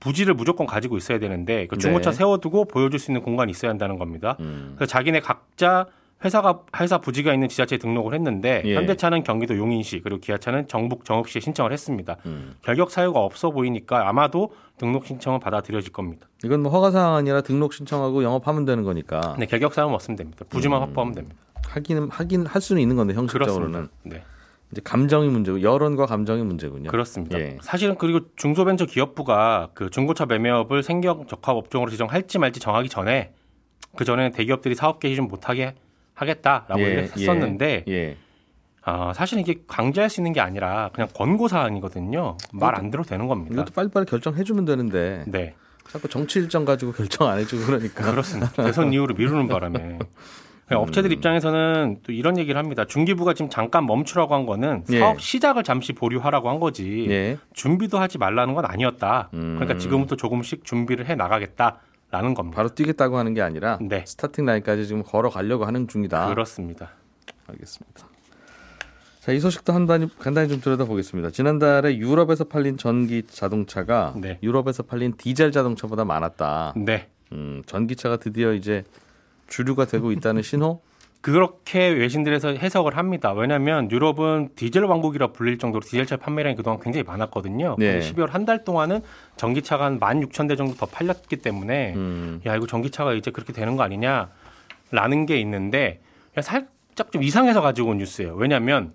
부지를 0.00 0.34
무조건 0.34 0.66
가지고 0.66 0.96
있어야 0.96 1.18
되는데 1.18 1.66
그 1.66 1.76
중고차 1.76 2.10
네. 2.10 2.16
세워두고 2.16 2.64
보여줄 2.64 2.98
수 2.98 3.10
있는 3.10 3.20
공간이 3.20 3.50
있어야 3.50 3.70
한다는 3.70 3.98
겁니다. 3.98 4.36
음, 4.40 4.72
그래서 4.74 4.90
자기네 4.90 5.20
각자 5.20 5.86
회사가 6.24 6.60
회사 6.80 6.98
부지가 6.98 7.34
있는 7.34 7.48
지자체에 7.48 7.78
등록을 7.78 8.14
했는데 8.14 8.62
예. 8.64 8.76
현대차는 8.76 9.24
경기도 9.24 9.56
용인시 9.56 10.00
그리고 10.00 10.20
기아차는 10.20 10.68
정북 10.68 11.04
정읍시에 11.04 11.40
신청을 11.40 11.72
했습니다. 11.72 12.16
음. 12.26 12.54
결격 12.62 12.90
사유가 12.90 13.20
없어 13.20 13.50
보이니까 13.50 14.08
아마도 14.08 14.52
등록 14.78 15.06
신청은 15.06 15.40
받아들여질 15.40 15.92
겁니다. 15.92 16.28
이건 16.44 16.62
뭐 16.62 16.72
허가 16.72 16.90
사항 16.90 17.14
아니라 17.14 17.40
등록 17.40 17.72
신청하고 17.72 18.22
영업하면 18.22 18.64
되는 18.64 18.84
거니까. 18.84 19.36
네, 19.38 19.46
결격 19.46 19.74
사유는 19.74 19.94
없으면 19.94 20.16
됩니다. 20.16 20.44
부지만 20.48 20.80
음. 20.80 20.86
확보하면 20.86 21.14
됩니다. 21.14 21.36
하기는, 21.66 22.08
하긴 22.10 22.46
할 22.46 22.60
수는 22.60 22.82
있는 22.82 22.96
건데, 22.96 23.14
형식적으로는. 23.14 23.72
그렇습니다. 23.72 23.90
네, 24.02 24.24
이제 24.72 24.80
감정이 24.82 25.28
문제고, 25.28 25.62
여론과 25.62 26.06
감정이 26.06 26.42
문제군요. 26.42 26.90
그렇습니다. 26.90 27.38
예. 27.38 27.58
사실은 27.62 27.94
그리고 27.96 28.26
중소벤처 28.36 28.86
기업부가 28.86 29.70
그 29.74 29.88
중고차 29.90 30.26
매매업을 30.26 30.82
생경 30.82 31.26
적합 31.26 31.56
업종으로 31.56 31.90
지정할지 31.90 32.38
말지 32.38 32.58
정하기 32.58 32.88
전에 32.88 33.32
그 33.96 34.04
전에 34.04 34.30
대기업들이 34.30 34.74
사업 34.74 34.98
개시 34.98 35.16
좀 35.16 35.28
못하게 35.28 35.74
하겠다라고 36.14 36.80
예, 36.80 36.84
얘기를 36.84 37.02
했었는데 37.16 37.84
예. 37.88 38.16
아, 38.84 39.12
사실 39.14 39.38
이게 39.38 39.56
강제할 39.68 40.10
수 40.10 40.20
있는 40.20 40.32
게 40.32 40.40
아니라 40.40 40.90
그냥 40.92 41.08
권고 41.14 41.46
사항이거든요. 41.48 42.36
말 42.52 42.74
안 42.74 42.90
들어도 42.90 43.08
되는 43.08 43.28
겁니다. 43.28 43.54
이것도 43.54 43.72
빨리빨리 43.74 44.06
결정해 44.06 44.42
주면 44.42 44.64
되는데, 44.64 45.22
네, 45.28 45.54
자꾸 45.88 46.08
정치 46.08 46.40
일정 46.40 46.64
가지고 46.64 46.90
결정 46.92 47.28
안 47.28 47.38
해주고 47.38 47.64
그러니까. 47.64 48.10
그렇습니다. 48.10 48.50
대선 48.62 48.92
이후로 48.92 49.14
미루는 49.14 49.46
바람에 49.46 49.98
업체들 50.74 51.10
음. 51.10 51.12
입장에서는 51.12 51.98
또 52.02 52.12
이런 52.12 52.38
얘기를 52.38 52.58
합니다. 52.58 52.84
중기부가 52.86 53.34
지금 53.34 53.50
잠깐 53.50 53.86
멈추라고 53.86 54.34
한 54.34 54.46
거는 54.46 54.84
예. 54.90 54.98
사업 54.98 55.20
시작을 55.20 55.62
잠시 55.64 55.92
보류하라고 55.92 56.48
한 56.50 56.58
거지 56.60 57.06
예. 57.10 57.38
준비도 57.52 57.98
하지 57.98 58.18
말라는 58.18 58.54
건 58.54 58.64
아니었다. 58.64 59.28
음. 59.34 59.56
그러니까 59.58 59.78
지금부터 59.78 60.16
조금씩 60.16 60.64
준비를 60.64 61.06
해 61.06 61.14
나가겠다 61.14 61.78
라는 62.12 62.34
겁니다. 62.34 62.56
바로 62.56 62.68
뛰겠다고 62.68 63.16
하는 63.16 63.32
게 63.32 63.40
아니라, 63.40 63.78
네. 63.80 64.04
스타팅 64.06 64.44
라인까지 64.44 64.86
지금 64.86 65.02
걸어가려고 65.02 65.64
하는 65.64 65.88
중이다. 65.88 66.28
그렇습니다. 66.28 66.90
알겠습니다. 67.48 68.06
자, 69.20 69.32
이 69.32 69.40
소식도 69.40 69.72
한단히 69.72 70.08
간단히 70.18 70.48
좀 70.48 70.60
들여다보겠습니다. 70.60 71.30
지난달에 71.30 71.96
유럽에서 71.96 72.44
팔린 72.44 72.76
전기 72.76 73.22
자동차가 73.26 74.12
네. 74.16 74.38
유럽에서 74.42 74.82
팔린 74.82 75.14
디젤 75.16 75.52
자동차보다 75.52 76.04
많았다. 76.04 76.74
네. 76.76 77.08
음, 77.32 77.62
전기차가 77.64 78.18
드디어 78.18 78.52
이제 78.52 78.84
주류가 79.48 79.86
되고 79.86 80.12
있다는 80.12 80.42
신호? 80.42 80.82
그렇게 81.22 81.88
외신들에서 81.88 82.48
해석을 82.54 82.96
합니다. 82.96 83.32
왜냐하면 83.32 83.88
유럽은 83.90 84.50
디젤 84.56 84.82
왕국이라 84.84 85.28
불릴 85.28 85.56
정도로 85.58 85.80
디젤차 85.84 86.16
판매량이 86.16 86.56
그동안 86.56 86.80
굉장히 86.80 87.04
많았거든요. 87.04 87.76
네. 87.78 87.92
근데 87.92 88.10
12월 88.12 88.28
한 88.30 88.44
달 88.44 88.64
동안은 88.64 89.00
전기차가 89.36 89.84
한 89.84 90.00
16,000대 90.00 90.56
정도 90.58 90.74
더 90.74 90.84
팔렸기 90.86 91.36
때문에 91.36 91.94
음, 91.94 92.40
야 92.44 92.56
이거 92.56 92.66
전기차가 92.66 93.14
이제 93.14 93.30
그렇게 93.30 93.52
되는 93.52 93.76
거 93.76 93.84
아니냐라는 93.84 95.26
게 95.26 95.38
있는데 95.40 96.00
살짝 96.40 97.12
좀 97.12 97.22
이상해서 97.22 97.60
가지고 97.60 97.90
온 97.90 97.98
뉴스예요. 97.98 98.34
왜냐하면 98.34 98.90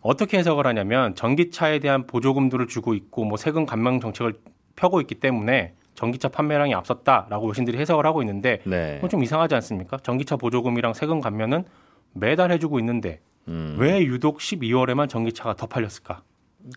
어떻게 0.00 0.38
해석을 0.38 0.66
하냐면 0.68 1.16
전기차에 1.16 1.80
대한 1.80 2.06
보조금들을 2.06 2.68
주고 2.68 2.94
있고 2.94 3.24
뭐 3.24 3.36
세금 3.36 3.66
감면 3.66 4.00
정책을 4.00 4.34
펴고 4.76 5.00
있기 5.00 5.16
때문에 5.16 5.74
전기차 5.94 6.28
판매량이 6.28 6.74
앞섰다라고 6.74 7.48
외신들이 7.48 7.78
해석을 7.78 8.06
하고 8.06 8.22
있는데 8.22 8.60
네. 8.64 9.00
좀 9.10 9.22
이상하지 9.22 9.54
않습니까? 9.56 9.96
전기차 9.98 10.36
보조금이랑 10.36 10.94
세금 10.94 11.20
감면은 11.20 11.64
매달 12.12 12.50
해주고 12.52 12.78
있는데 12.80 13.20
음. 13.48 13.76
왜 13.78 14.02
유독 14.02 14.38
12월에만 14.38 15.08
전기차가 15.08 15.54
더 15.54 15.66
팔렸을까? 15.66 16.22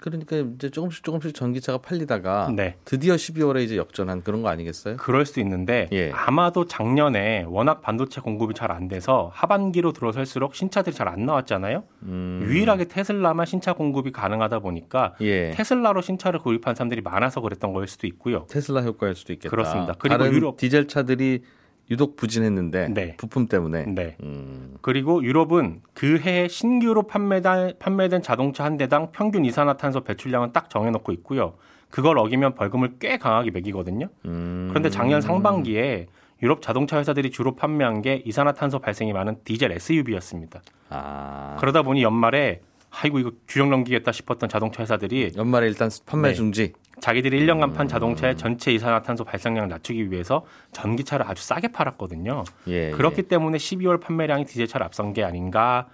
그러니까 0.01 0.35
이제 0.37 0.69
조금씩 0.69 1.03
조금씩 1.03 1.33
전기차가 1.33 1.77
팔리다가 1.79 2.51
네. 2.55 2.75
드디어 2.83 3.15
12월에 3.15 3.63
이제 3.63 3.77
역전한 3.77 4.21
그런 4.21 4.41
거 4.41 4.49
아니겠어요? 4.49 4.97
그럴 4.97 5.25
수 5.25 5.39
있는데 5.39 5.87
예. 5.93 6.11
아마도 6.11 6.65
작년에 6.65 7.45
워낙 7.47 7.81
반도체 7.81 8.19
공급이 8.21 8.53
잘 8.53 8.67
안 8.71 8.89
돼서 8.89 9.31
하반기로 9.33 9.93
들어설수록 9.93 10.53
신차들이 10.55 10.93
잘 10.93 11.07
안 11.07 11.25
나왔잖아요. 11.25 11.83
음, 12.03 12.41
유일하게 12.43 12.85
테슬라만 12.89 13.45
신차 13.45 13.71
공급이 13.73 14.11
가능하다 14.11 14.59
보니까 14.59 15.15
예. 15.21 15.51
테슬라로 15.51 16.01
신차를 16.01 16.39
구입한 16.41 16.75
사람들이 16.75 16.99
많아서 17.01 17.39
그랬던 17.39 17.71
거일 17.71 17.87
수도 17.87 18.07
있고요. 18.07 18.45
테슬라 18.49 18.81
효과일 18.81 19.15
수도 19.15 19.31
있겠다. 19.31 19.49
그렇습니다. 19.49 19.93
그리고 19.97 20.25
유럽- 20.27 20.57
디젤 20.57 20.89
차들이 20.89 21.43
유독 21.89 22.15
부진했는데 22.15 22.89
네. 22.93 23.15
부품 23.17 23.47
때문에. 23.47 23.85
네. 23.87 24.17
음, 24.21 24.75
그리고 24.81 25.23
유럽은 25.23 25.81
그 25.93 26.19
해 26.19 26.47
신규로 26.47 27.03
판매된, 27.03 27.73
판매된 27.79 28.21
자동차 28.21 28.63
한 28.65 28.77
대당 28.77 29.11
평균 29.11 29.45
이산화탄소 29.45 30.01
배출량은 30.01 30.51
딱 30.51 30.69
정해놓고 30.69 31.11
있고요. 31.13 31.53
그걸 31.89 32.17
어기면 32.17 32.55
벌금을 32.55 32.95
꽤 32.99 33.17
강하게 33.17 33.51
매기거든요. 33.51 34.07
음. 34.25 34.67
그런데 34.69 34.89
작년 34.89 35.21
상반기에 35.21 36.07
유럽 36.43 36.61
자동차 36.61 36.97
회사들이 36.99 37.31
주로 37.31 37.55
판매한 37.55 38.01
게 38.01 38.21
이산화탄소 38.25 38.79
발생이 38.79 39.13
많은 39.13 39.37
디젤 39.43 39.71
SUV였습니다. 39.71 40.61
아. 40.89 41.55
그러다 41.59 41.81
보니 41.83 42.03
연말에 42.03 42.61
아이고 42.89 43.19
이거 43.19 43.31
규정 43.47 43.69
넘기겠다 43.69 44.11
싶었던 44.11 44.49
자동차 44.49 44.81
회사들이 44.81 45.31
연말에 45.35 45.67
일단 45.67 45.89
판매 46.05 46.29
네. 46.29 46.33
중지. 46.33 46.73
자기들이 46.99 47.39
1년간 47.41 47.73
판 47.73 47.87
자동차의 47.87 48.37
전체 48.37 48.73
이산화탄소 48.73 49.23
발생량을 49.23 49.69
낮추기 49.69 50.11
위해서 50.11 50.45
전기차를 50.71 51.27
아주 51.27 51.43
싸게 51.43 51.69
팔았거든요. 51.69 52.43
예. 52.67 52.91
그렇기 52.91 53.23
때문에 53.23 53.57
12월 53.57 54.01
판매량이 54.01 54.45
디젤차를 54.45 54.85
앞선 54.85 55.13
게 55.13 55.23
아닌가라는 55.23 55.85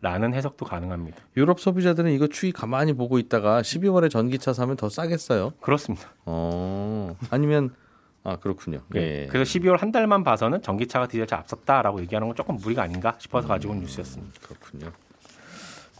라는 0.00 0.34
해석도 0.34 0.64
가능합니다. 0.66 1.18
유럽 1.36 1.60
소비자들은 1.60 2.10
이거 2.12 2.26
추이 2.26 2.52
가만히 2.52 2.92
보고 2.92 3.18
있다가 3.18 3.62
12월에 3.62 4.10
전기차 4.10 4.52
사면 4.52 4.76
더 4.76 4.88
싸겠어요. 4.88 5.52
그렇습니다. 5.60 6.08
어, 6.26 7.16
아니면 7.30 7.70
아 8.24 8.36
그렇군요. 8.36 8.82
예. 8.94 9.00
예. 9.00 9.26
그래서 9.28 9.50
12월 9.58 9.78
한 9.78 9.90
달만 9.90 10.22
봐서는 10.22 10.62
전기차가 10.62 11.08
디젤차 11.08 11.38
앞섰다라고 11.38 12.00
얘기하는 12.02 12.28
건 12.28 12.36
조금 12.36 12.56
무리가 12.56 12.82
아닌가 12.82 13.16
싶어서 13.18 13.48
가지고 13.48 13.72
온 13.72 13.80
뉴스였습니다. 13.80 14.40
그렇군요. 14.40 14.92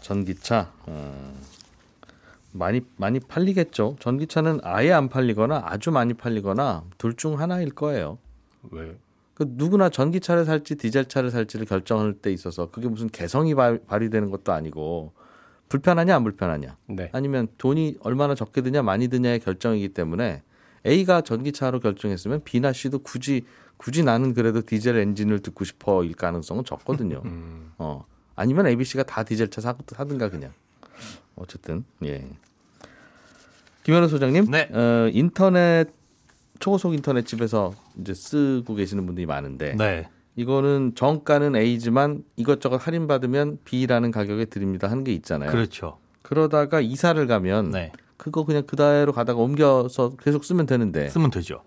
전기차 0.01 0.71
어, 0.87 1.35
많이 2.53 2.83
많이 2.97 3.19
팔리겠죠. 3.21 3.97
전기차는 3.99 4.61
아예 4.63 4.93
안 4.93 5.09
팔리거나 5.09 5.63
아주 5.65 5.91
많이 5.91 6.15
팔리거나 6.15 6.85
둘 6.99 7.15
중 7.17 7.39
하나일 7.41 7.71
거예요. 7.71 8.19
왜? 8.71 8.97
그 9.35 9.47
누구나 9.49 9.89
전기차를 9.89 10.45
살지 10.45 10.77
디젤차를 10.77 11.31
살지를 11.31 11.67
결정할 11.67 12.13
때 12.13 12.31
있어서 12.33 12.71
그게 12.71 12.87
무슨 12.89 13.09
개성이 13.09 13.55
발, 13.55 13.81
발휘되는 13.87 14.31
것도 14.31 14.53
아니고 14.53 15.13
불편하냐 15.71 16.15
안 16.15 16.23
불편하냐 16.23 16.77
네. 16.89 17.09
아니면 17.13 17.49
돈이 17.57 17.97
얼마나 18.01 18.35
적게 18.35 18.61
드냐 18.61 18.83
많이 18.83 19.09
드냐의 19.09 19.41
결정이기 19.41 19.89
때문에 19.91 20.43
A가 20.87 21.23
전기차로 21.23 21.81
결정했으면 21.81 22.43
B나 22.45 22.73
C도 22.75 22.99
굳이 22.99 23.47
굳이 23.79 24.05
나는 24.05 24.35
그래도 24.35 24.61
디젤 24.61 24.97
엔진을 24.97 25.41
듣고 25.41 25.65
싶어일 25.65 26.15
가능성은 26.15 26.65
적거든요. 26.65 27.23
음. 27.25 27.73
어 27.79 28.05
아니면 28.37 28.67
A, 28.67 28.77
B, 28.77 28.85
C가 28.85 29.03
다 29.05 29.23
디젤차 29.25 29.61
사, 29.63 29.75
사든가 29.87 30.29
그냥 30.29 30.53
어쨌든 31.37 31.85
예. 32.05 32.25
김현우 33.85 34.09
소장님, 34.09 34.51
네. 34.51 34.69
어, 34.73 35.11
인터넷 35.13 35.89
초고속 36.61 36.95
인터넷 36.95 37.27
집에서 37.27 37.75
이제 38.01 38.15
쓰고 38.15 38.75
계시는 38.75 39.05
분들이 39.07 39.27
많은데 39.27 39.75
네. 39.77 40.09
이거는 40.37 40.93
정가는 40.95 41.57
A지만 41.57 42.23
이것저것 42.37 42.77
할인 42.87 43.07
받으면 43.07 43.59
B라는 43.65 44.13
가격에 44.13 44.47
드립니다 44.47 44.89
하는 44.89 45.05
게 45.05 45.13
있잖아요. 45.13 45.51
그렇죠. 45.51 45.99
그러다가 46.23 46.81
이사를 46.81 47.27
가면 47.27 47.71
네. 47.71 47.93
그거 48.17 48.45
그냥 48.45 48.63
그대로 48.65 49.13
가다가 49.13 49.41
옮겨서 49.41 50.11
계속 50.23 50.45
쓰면 50.45 50.67
되는데 50.67 51.09
쓰면 51.09 51.31
되죠. 51.31 51.63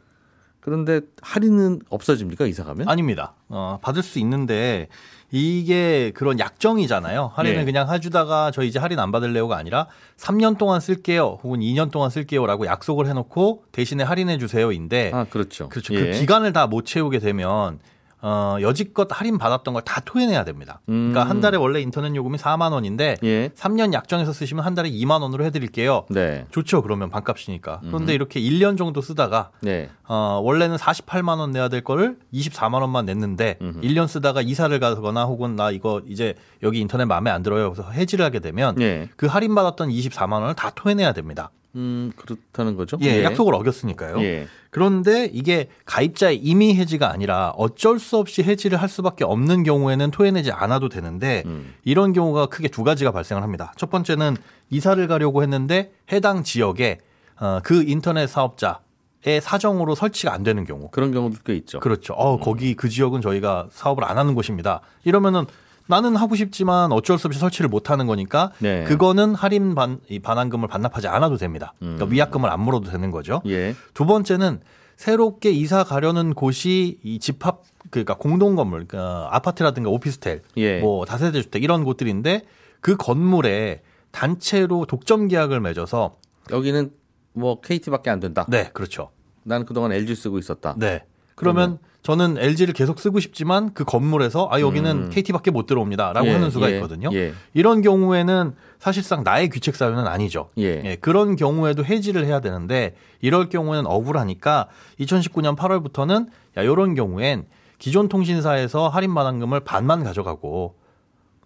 그런데 0.66 1.02
할인은 1.22 1.82
없어집니까 1.90 2.48
이사 2.48 2.64
가면? 2.64 2.90
아닙니다. 2.90 3.34
어, 3.50 3.78
받을 3.84 4.02
수 4.02 4.18
있는데 4.18 4.88
이게 5.32 6.12
그런 6.16 6.40
약정이잖아요. 6.40 7.34
할인을 7.36 7.58
네. 7.60 7.66
그냥 7.66 7.92
해주다가 7.94 8.50
저 8.50 8.64
이제 8.64 8.80
할인 8.80 8.98
안 9.00 9.12
받을래요가 9.12 9.58
아니라 9.58 9.88
3년 10.18 10.58
동안 10.58 10.80
쓸게요. 10.80 11.40
혹은 11.44 11.60
2년 11.60 11.92
동안 11.92 12.10
쓸게요라고 12.10 12.66
약속을 12.66 13.06
해놓고 13.08 13.66
대신에 13.72 14.04
할인해 14.04 14.40
주세요인데 14.40 15.12
아 15.14 15.26
그렇죠. 15.30 15.70
그렇죠. 15.70 15.94
예. 15.94 16.00
그 16.00 16.20
기간을 16.20 16.52
다 16.52 16.66
못 16.66 16.84
채우게 16.88 17.20
되면 17.20 17.78
어, 18.22 18.58
여지껏 18.62 19.08
할인 19.12 19.38
받았던 19.38 19.74
걸 19.74 19.82
다 19.86 20.02
토해내야 20.04 20.44
됩니다. 20.46 20.82
그러니까 20.86 21.24
음. 21.24 21.30
한 21.30 21.42
달에 21.42 21.58
원래 21.58 21.80
인터넷 21.80 22.16
요금이 22.16 22.38
4만 22.38 22.72
원인데 22.72 23.18
예. 23.24 23.50
3년 23.50 23.94
약정해서 23.94 24.34
쓰시면 24.34 24.66
한 24.66 24.74
달에 24.74 24.90
2만 24.90 25.22
원으로 25.22 25.44
해드릴게요. 25.46 26.06
네. 26.10 26.46
좋죠. 26.52 26.82
그러면 26.82 27.10
반값이니까. 27.10 27.82
그런데 27.86 28.14
이렇게 28.16 28.40
1년 28.42 28.78
정도 28.78 29.02
쓰다가 29.02 29.52
네. 29.62 29.90
어, 30.08 30.40
원래는 30.44 30.78
48만 30.78 31.38
원 31.40 31.52
내야 31.52 31.68
될 31.70 31.82
거를 31.84 32.18
24만 32.34 32.82
원만 32.82 33.06
냈는데 33.06 33.58
음흠. 33.62 33.82
1년 33.82 34.08
쓰다가 34.08 34.42
이사를 34.42 34.78
가거나 34.80 35.26
혹은 35.26 35.56
나 35.56 35.70
이거 35.72 36.02
이제 36.08 36.34
여기 36.64 36.80
인터넷 36.80 37.06
마음에 37.06 37.30
안 37.30 37.44
들어요. 37.44 37.72
그래서 37.72 37.90
해지를 37.92 38.26
하게 38.26 38.40
되면 38.40 38.80
예. 38.82 39.10
그 39.18 39.28
할인 39.28 39.54
받았던 39.54 39.90
24만 39.90 40.34
원을 40.42 40.56
다 40.56 40.72
토해내야 40.74 41.14
됩니다. 41.14 41.52
음 41.76 42.12
그렇다는 42.16 42.76
거죠. 42.76 42.98
예, 43.02 43.24
약속을 43.24 43.54
어겼으니까요. 43.54 44.22
예. 44.22 44.48
그런데 44.70 45.30
이게 45.32 45.70
가입자의 45.86 46.38
임의 46.38 46.76
해지가 46.76 47.12
아니라 47.12 47.54
어쩔 47.58 48.00
수 48.00 48.18
없이 48.18 48.44
해지를 48.44 48.82
할 48.82 48.90
수밖에 48.90 49.24
없는 49.24 49.64
경우에는 49.64 50.12
토해내지 50.12 50.52
않아도 50.52 50.90
되는데 50.90 51.44
음. 51.46 51.74
이런 51.84 52.14
경우가 52.14 52.48
크게 52.48 52.70
두 52.70 52.84
가지가 52.84 53.12
발생을 53.12 53.44
합니다. 53.44 53.74
첫 53.78 53.90
번째는 53.90 54.38
이사를 54.70 55.06
가려고 55.08 55.44
했는데 55.44 55.92
해당 56.12 56.44
지역에 56.44 57.00
어, 57.40 57.60
그 57.64 57.84
인터넷 57.84 58.28
사업자 58.28 58.80
의 59.26 59.42
사정으로 59.42 59.96
설치가 59.96 60.34
안 60.34 60.44
되는 60.44 60.66
경우. 60.66 60.88
그런 60.92 61.12
경우도 61.12 61.38
꽤 61.44 61.56
있죠. 61.56 61.80
그렇죠. 61.80 62.14
어, 62.14 62.38
거기 62.38 62.76
그 62.76 62.90
지역은 62.90 63.22
저희가 63.22 63.70
사업을 63.72 64.04
안 64.04 64.20
하는 64.20 64.36
곳입니다. 64.36 64.82
이러면은 65.04 65.46
나는 65.88 66.16
하고 66.16 66.36
싶지만 66.36 66.92
어쩔 66.92 67.18
수 67.18 67.28
없이 67.28 67.40
설치를 67.40 67.70
못 67.70 67.90
하는 67.90 68.08
거니까 68.08 68.52
네. 68.60 68.84
그거는 68.86 69.36
할인 69.36 69.76
반, 69.76 70.00
이 70.10 70.20
반환금을 70.20 70.68
반납하지 70.68 71.08
않아도 71.08 71.38
됩니다. 71.38 71.74
그러니까 71.80 72.06
음. 72.06 72.12
위약금을 72.12 72.50
안 72.50 72.62
물어도 72.62 72.90
되는 72.90 73.12
거죠. 73.12 73.42
예. 73.46 73.76
두 73.94 74.06
번째는 74.06 74.62
새롭게 74.98 75.52
이사 75.52 75.84
가려는 75.84 76.34
곳이 76.34 77.00
이 77.04 77.20
집합 77.20 77.64
그러니까 77.92 78.16
공동 78.16 78.56
건물, 78.56 78.86
그러니까 78.88 79.30
아파트라든가 79.32 79.90
오피스텔, 79.90 80.42
예. 80.58 80.80
뭐 80.80 81.06
다세대 81.06 81.42
주택 81.42 81.64
이런 81.64 81.84
곳들인데 81.84 82.44
그 82.82 82.98
건물에 82.98 83.82
단체로 84.12 84.86
독점 84.86 85.28
계약을 85.28 85.60
맺어서 85.60 86.18
여기는 86.52 86.92
뭐 87.34 87.60
KT밖에 87.62 88.10
안 88.10 88.20
된다. 88.20 88.46
네, 88.48 88.70
그렇죠. 88.74 89.10
나는 89.44 89.66
그동안 89.66 89.92
LG 89.92 90.16
쓰고 90.16 90.40
있었다. 90.40 90.76
네. 90.78 91.04
그러면 91.36 91.80
저는 92.02 92.38
LG를 92.38 92.74
계속 92.74 93.00
쓰고 93.00 93.20
싶지만 93.20 93.74
그 93.74 93.84
건물에서 93.84 94.48
아 94.52 94.62
여기는 94.62 95.06
음. 95.06 95.10
KT밖에 95.10 95.50
못 95.52 95.66
들어옵니다라고 95.66 96.28
예, 96.28 96.32
하는 96.34 96.52
수가 96.52 96.70
예, 96.70 96.76
있거든요. 96.76 97.10
예. 97.14 97.34
이런 97.54 97.82
경우에는 97.82 98.54
사실상 98.78 99.24
나의 99.24 99.50
귀책 99.50 99.76
사유는 99.76 100.06
아니죠. 100.06 100.50
예. 100.58 100.98
그런 101.02 101.36
경우에도 101.36 101.84
해지를 101.84 102.26
해야 102.26 102.42
되는데 102.42 102.96
이럴 103.22 103.50
경우에는 103.50 103.88
억울하니까 103.90 104.68
2019년 105.00 105.58
8월부터는 105.58 106.28
야 106.58 106.62
이런 106.62 106.94
경우엔 106.94 107.46
기존 107.80 108.08
통신사에서 108.08 108.88
할인 108.88 109.14
반환금을 109.16 109.62
반만 109.62 110.04
가져가고 110.04 110.76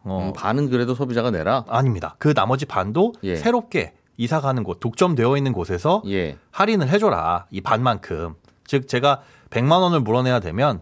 어 0.04 0.28
음, 0.28 0.34
반은 0.34 0.70
그래도 0.70 0.94
소비자가 0.94 1.32
내라. 1.32 1.64
아닙니다. 1.70 2.16
그 2.20 2.34
나머지 2.34 2.66
반도 2.66 3.14
예. 3.24 3.38
새롭게 3.38 3.94
이사 4.18 4.42
가는 4.42 4.64
곳 4.64 4.82
독점되어 4.82 5.38
있는 5.38 5.54
곳에서 5.54 6.04
예. 6.08 6.36
할인을 6.52 6.90
해줘라 6.90 7.46
이 7.50 7.62
반만큼 7.62 8.36
즉 8.70 8.88
제가 8.88 9.22
100만 9.50 9.82
원을 9.82 10.00
물어내야 10.02 10.40
되면 10.40 10.82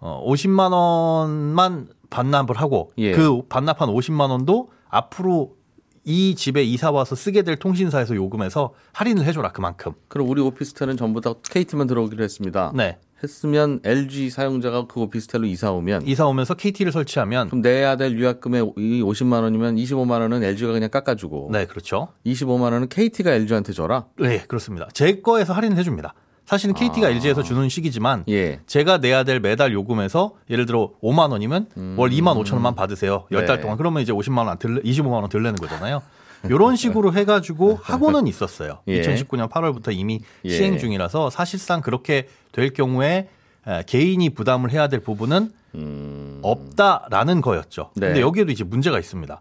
어 0.00 0.24
50만 0.26 0.72
원만 0.72 1.88
반납을 2.08 2.56
하고 2.56 2.90
예. 2.96 3.12
그 3.12 3.42
반납한 3.48 3.90
50만 3.90 4.30
원도 4.30 4.70
앞으로 4.88 5.56
이 6.04 6.34
집에 6.34 6.62
이사 6.62 6.90
와서 6.90 7.14
쓰게 7.14 7.42
될 7.42 7.56
통신사에서 7.56 8.14
요금에서 8.14 8.72
할인을 8.94 9.26
해줘라 9.26 9.52
그만큼 9.52 9.92
그럼 10.08 10.30
우리 10.30 10.40
오피스텔은 10.40 10.96
전부 10.96 11.20
다 11.20 11.34
KT만 11.50 11.86
들어오기로 11.86 12.24
했습니다. 12.24 12.72
네 12.74 12.98
했으면 13.22 13.80
LG 13.84 14.30
사용자가 14.30 14.86
그 14.86 15.00
오피스텔로 15.00 15.44
이사 15.44 15.70
오면 15.72 16.06
이사 16.06 16.26
오면서 16.26 16.54
KT를 16.54 16.92
설치하면 16.92 17.48
그럼 17.48 17.60
내야 17.60 17.96
될 17.96 18.12
유약금의 18.12 18.72
이 18.78 19.02
50만 19.02 19.42
원이면 19.42 19.76
25만 19.76 20.20
원은 20.22 20.42
LG가 20.42 20.72
그냥 20.72 20.88
깎아주고 20.88 21.50
네 21.52 21.66
그렇죠 21.66 22.08
25만 22.24 22.72
원은 22.72 22.88
KT가 22.88 23.32
LG한테 23.32 23.74
줘라. 23.74 24.06
네 24.18 24.44
그렇습니다 24.48 24.88
제 24.94 25.20
거에서 25.20 25.52
할인을 25.52 25.76
해줍니다 25.76 26.14
사실은 26.48 26.74
KT가 26.74 27.10
LG에서 27.10 27.42
주는 27.42 27.68
식이지만 27.68 28.24
예. 28.30 28.60
제가 28.66 28.96
내야 28.96 29.22
될 29.22 29.38
매달 29.38 29.70
요금에서 29.74 30.32
예를 30.48 30.64
들어 30.64 30.92
5만 31.02 31.30
원이면 31.30 31.66
월 31.98 32.08
2만 32.08 32.42
5천 32.42 32.54
원만 32.54 32.74
받으세요. 32.74 33.26
열달 33.30 33.56
네. 33.56 33.60
동안. 33.60 33.76
그러면 33.76 34.02
이제 34.02 34.14
50만 34.14 34.46
원, 34.46 34.58
들, 34.58 34.82
25만 34.82 35.12
원 35.12 35.28
들내는 35.28 35.56
거잖아요. 35.56 36.00
이런 36.44 36.74
식으로 36.74 37.12
해가지고 37.12 37.78
하고는 37.84 38.26
있었어요. 38.26 38.78
예. 38.88 39.02
2019년 39.02 39.50
8월부터 39.50 39.94
이미 39.94 40.22
예. 40.46 40.48
시행 40.48 40.78
중이라서 40.78 41.28
사실상 41.28 41.82
그렇게 41.82 42.28
될 42.50 42.72
경우에 42.72 43.28
에, 43.66 43.82
개인이 43.86 44.30
부담을 44.30 44.70
해야 44.72 44.88
될 44.88 45.00
부분은 45.00 45.50
음. 45.74 46.38
없다라는 46.40 47.42
거였죠. 47.42 47.90
네. 47.94 48.06
근데 48.06 48.20
여기에도 48.22 48.52
이제 48.52 48.64
문제가 48.64 48.98
있습니다. 48.98 49.38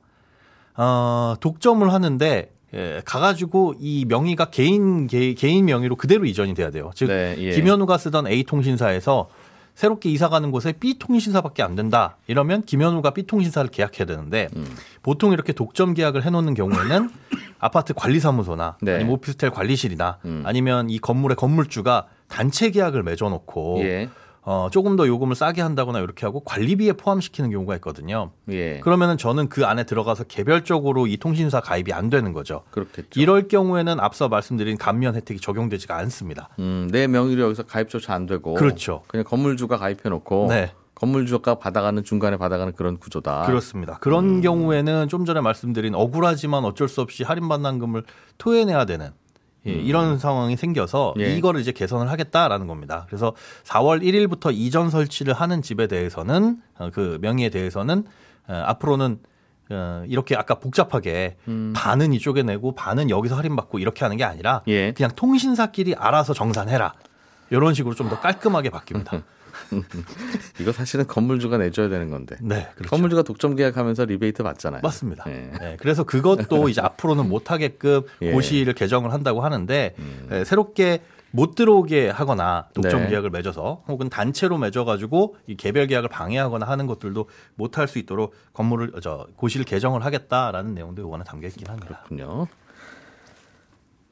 어, 0.75 1.35
독점을 1.39 1.89
하는데 1.93 2.51
예, 2.73 3.01
가가지고 3.05 3.75
이 3.79 4.05
명의가 4.07 4.45
개인 4.45 5.07
개, 5.07 5.33
인 5.41 5.65
명의로 5.65 5.95
그대로 5.95 6.25
이전이 6.25 6.53
돼야 6.53 6.69
돼요. 6.69 6.91
즉 6.95 7.07
네, 7.07 7.35
예. 7.37 7.51
김현우가 7.51 7.97
쓰던 7.97 8.27
A 8.27 8.43
통신사에서 8.43 9.29
새롭게 9.77 10.09
이사 10.09 10.27
가는 10.27 10.49
곳에 10.49 10.73
B 10.73 10.97
통신사밖에 10.97 11.61
안 11.61 11.75
된다. 11.75 12.17
이러면 12.25 12.63
김현우가 12.63 13.11
B 13.11 13.27
통신사를 13.27 13.69
계약해야 13.69 14.05
되는데 14.07 14.47
음. 14.55 14.65
보통 15.03 15.33
이렇게 15.33 15.53
독점 15.53 15.93
계약을 15.93 16.23
해놓는 16.23 16.55
경우에는 16.55 17.09
아파트 17.59 17.93
관리사무소나 17.93 18.77
네. 18.81 18.95
아니면 18.95 19.13
오피스텔 19.13 19.51
관리실이나 19.51 20.17
음. 20.25 20.41
아니면 20.45 20.89
이 20.89 20.97
건물의 20.97 21.35
건물주가 21.35 22.07
단체 22.27 22.71
계약을 22.71 23.03
맺어놓고 23.03 23.81
예. 23.83 24.09
어, 24.49 24.69
조금 24.71 24.95
더 24.95 25.05
요금을 25.05 25.35
싸게 25.35 25.61
한다거나 25.61 25.99
이렇게 25.99 26.25
하고 26.25 26.39
관리비에 26.39 26.93
포함시키는 26.93 27.51
경우가 27.51 27.75
있거든요. 27.75 28.31
예. 28.49 28.79
그러면은 28.79 29.17
저는 29.17 29.49
그 29.49 29.65
안에 29.65 29.83
들어가서 29.83 30.23
개별적으로 30.23 31.05
이 31.05 31.17
통신사 31.17 31.59
가입이 31.59 31.91
안 31.91 32.09
되는 32.09 32.31
거죠. 32.31 32.63
그렇겠죠. 32.71 33.19
이럴 33.19 33.49
경우에는 33.49 33.99
앞서 33.99 34.29
말씀드린 34.29 34.77
감면 34.77 35.15
혜택이 35.15 35.41
적용되지가 35.41 35.97
않습니다. 35.97 36.47
음, 36.59 36.87
내 36.93 37.07
명의로 37.07 37.43
여기서 37.43 37.63
가입조차 37.63 38.13
안 38.13 38.25
되고 38.25 38.53
그렇죠. 38.53 39.03
그냥 39.07 39.25
건물주가 39.25 39.75
가입해 39.75 40.07
놓고 40.07 40.47
네. 40.49 40.71
건물주가 40.95 41.55
받아가는 41.55 42.05
중간에 42.05 42.37
받아가는 42.37 42.71
그런 42.71 42.97
구조다. 42.99 43.47
그렇습니다. 43.47 43.97
그런 43.99 44.39
경우에는 44.39 45.09
좀 45.09 45.25
전에 45.25 45.41
말씀드린 45.41 45.93
억울하지만 45.93 46.63
어쩔 46.63 46.87
수 46.87 47.01
없이 47.01 47.23
할인 47.23 47.49
반환금을 47.49 48.03
토해내야 48.37 48.85
되는 48.85 49.11
예, 49.67 49.71
이런 49.73 50.17
상황이 50.19 50.55
생겨서 50.55 51.13
예. 51.19 51.35
이거를 51.35 51.61
이제 51.61 51.71
개선을 51.71 52.09
하겠다라는 52.11 52.67
겁니다. 52.67 53.05
그래서 53.07 53.33
4월 53.65 54.01
1일부터 54.01 54.53
이전 54.53 54.89
설치를 54.89 55.33
하는 55.33 55.61
집에 55.61 55.87
대해서는 55.87 56.57
어, 56.77 56.89
그 56.93 57.17
명의에 57.21 57.49
대해서는 57.49 58.05
어, 58.47 58.53
앞으로는 58.67 59.19
어, 59.69 60.03
이렇게 60.07 60.35
아까 60.35 60.55
복잡하게 60.55 61.35
음. 61.49 61.73
반은 61.75 62.13
이쪽에 62.13 62.41
내고 62.43 62.73
반은 62.73 63.09
여기서 63.09 63.35
할인받고 63.35 63.79
이렇게 63.79 64.05
하는 64.05 64.15
게 64.17 64.23
아니라 64.23 64.61
예. 64.67 64.93
그냥 64.93 65.11
통신사끼리 65.15 65.95
알아서 65.95 66.33
정산해라. 66.33 66.93
이런 67.49 67.73
식으로 67.73 67.95
좀 67.95 68.09
더 68.09 68.19
깔끔하게 68.21 68.69
바뀝니다. 68.69 69.23
이거 70.59 70.71
사실은 70.71 71.05
건물주가 71.07 71.57
내줘야 71.57 71.89
되는 71.89 72.09
건데. 72.09 72.35
네, 72.41 72.67
그렇죠. 72.75 72.89
건물주가 72.89 73.23
독점 73.23 73.55
계약하면서 73.55 74.05
리베이트 74.05 74.43
받잖아요. 74.43 74.81
맞습니다. 74.81 75.23
예. 75.27 75.51
네, 75.59 75.77
그래서 75.79 76.03
그것도 76.03 76.69
이제 76.69 76.81
앞으로는 76.81 77.27
못 77.29 77.51
하게끔 77.51 78.01
예. 78.21 78.31
고시를 78.31 78.73
개정을 78.73 79.13
한다고 79.13 79.41
하는데 79.41 79.95
예, 80.31 80.43
새롭게 80.43 81.01
못 81.31 81.55
들어오게 81.55 82.09
하거나 82.09 82.69
독점 82.73 83.01
네. 83.03 83.09
계약을 83.09 83.29
맺어서 83.29 83.83
혹은 83.87 84.09
단체로 84.09 84.57
맺어가지고 84.57 85.35
이 85.47 85.57
개별 85.57 85.85
계약을 85.87 86.09
방해하거나 86.09 86.65
하는 86.65 86.87
것들도 86.87 87.29
못 87.55 87.77
할 87.77 87.87
수 87.87 87.99
있도록 87.99 88.33
건물을 88.53 88.93
저 89.03 89.27
고시를 89.35 89.65
개정을 89.65 90.05
하겠다라는 90.05 90.73
내용도 90.73 91.01
요번에 91.01 91.23
담겨 91.25 91.47
있긴 91.47 91.67
합니다. 91.67 92.01
그렇군요. 92.07 92.47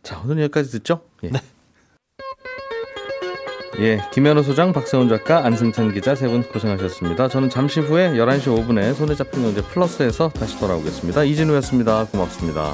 자, 0.04 0.22
오늘 0.24 0.44
여기까지 0.44 0.70
듣죠? 0.72 1.02
예. 1.24 1.30
네. 1.30 1.40
예, 3.80 4.00
김현우 4.14 4.42
소장, 4.42 4.72
박세훈 4.72 5.10
작가, 5.10 5.46
안승찬 5.46 5.94
기자 5.94 6.16
세 6.16 6.28
분 6.30 6.44
고생하셨습니다. 6.44 7.28
저는 7.28 7.50
잠시 7.50 7.80
후에 7.82 8.12
11시 8.12 8.44
5분에 8.46 8.94
손에 8.94 9.16
잡힌 9.16 9.42
경제 9.44 9.62
플러스에서 9.62 10.30
다시 10.30 10.58
돌아오겠습니다. 10.60 11.24
이진우였습니다. 11.24 12.06
고맙습니다. 12.06 12.74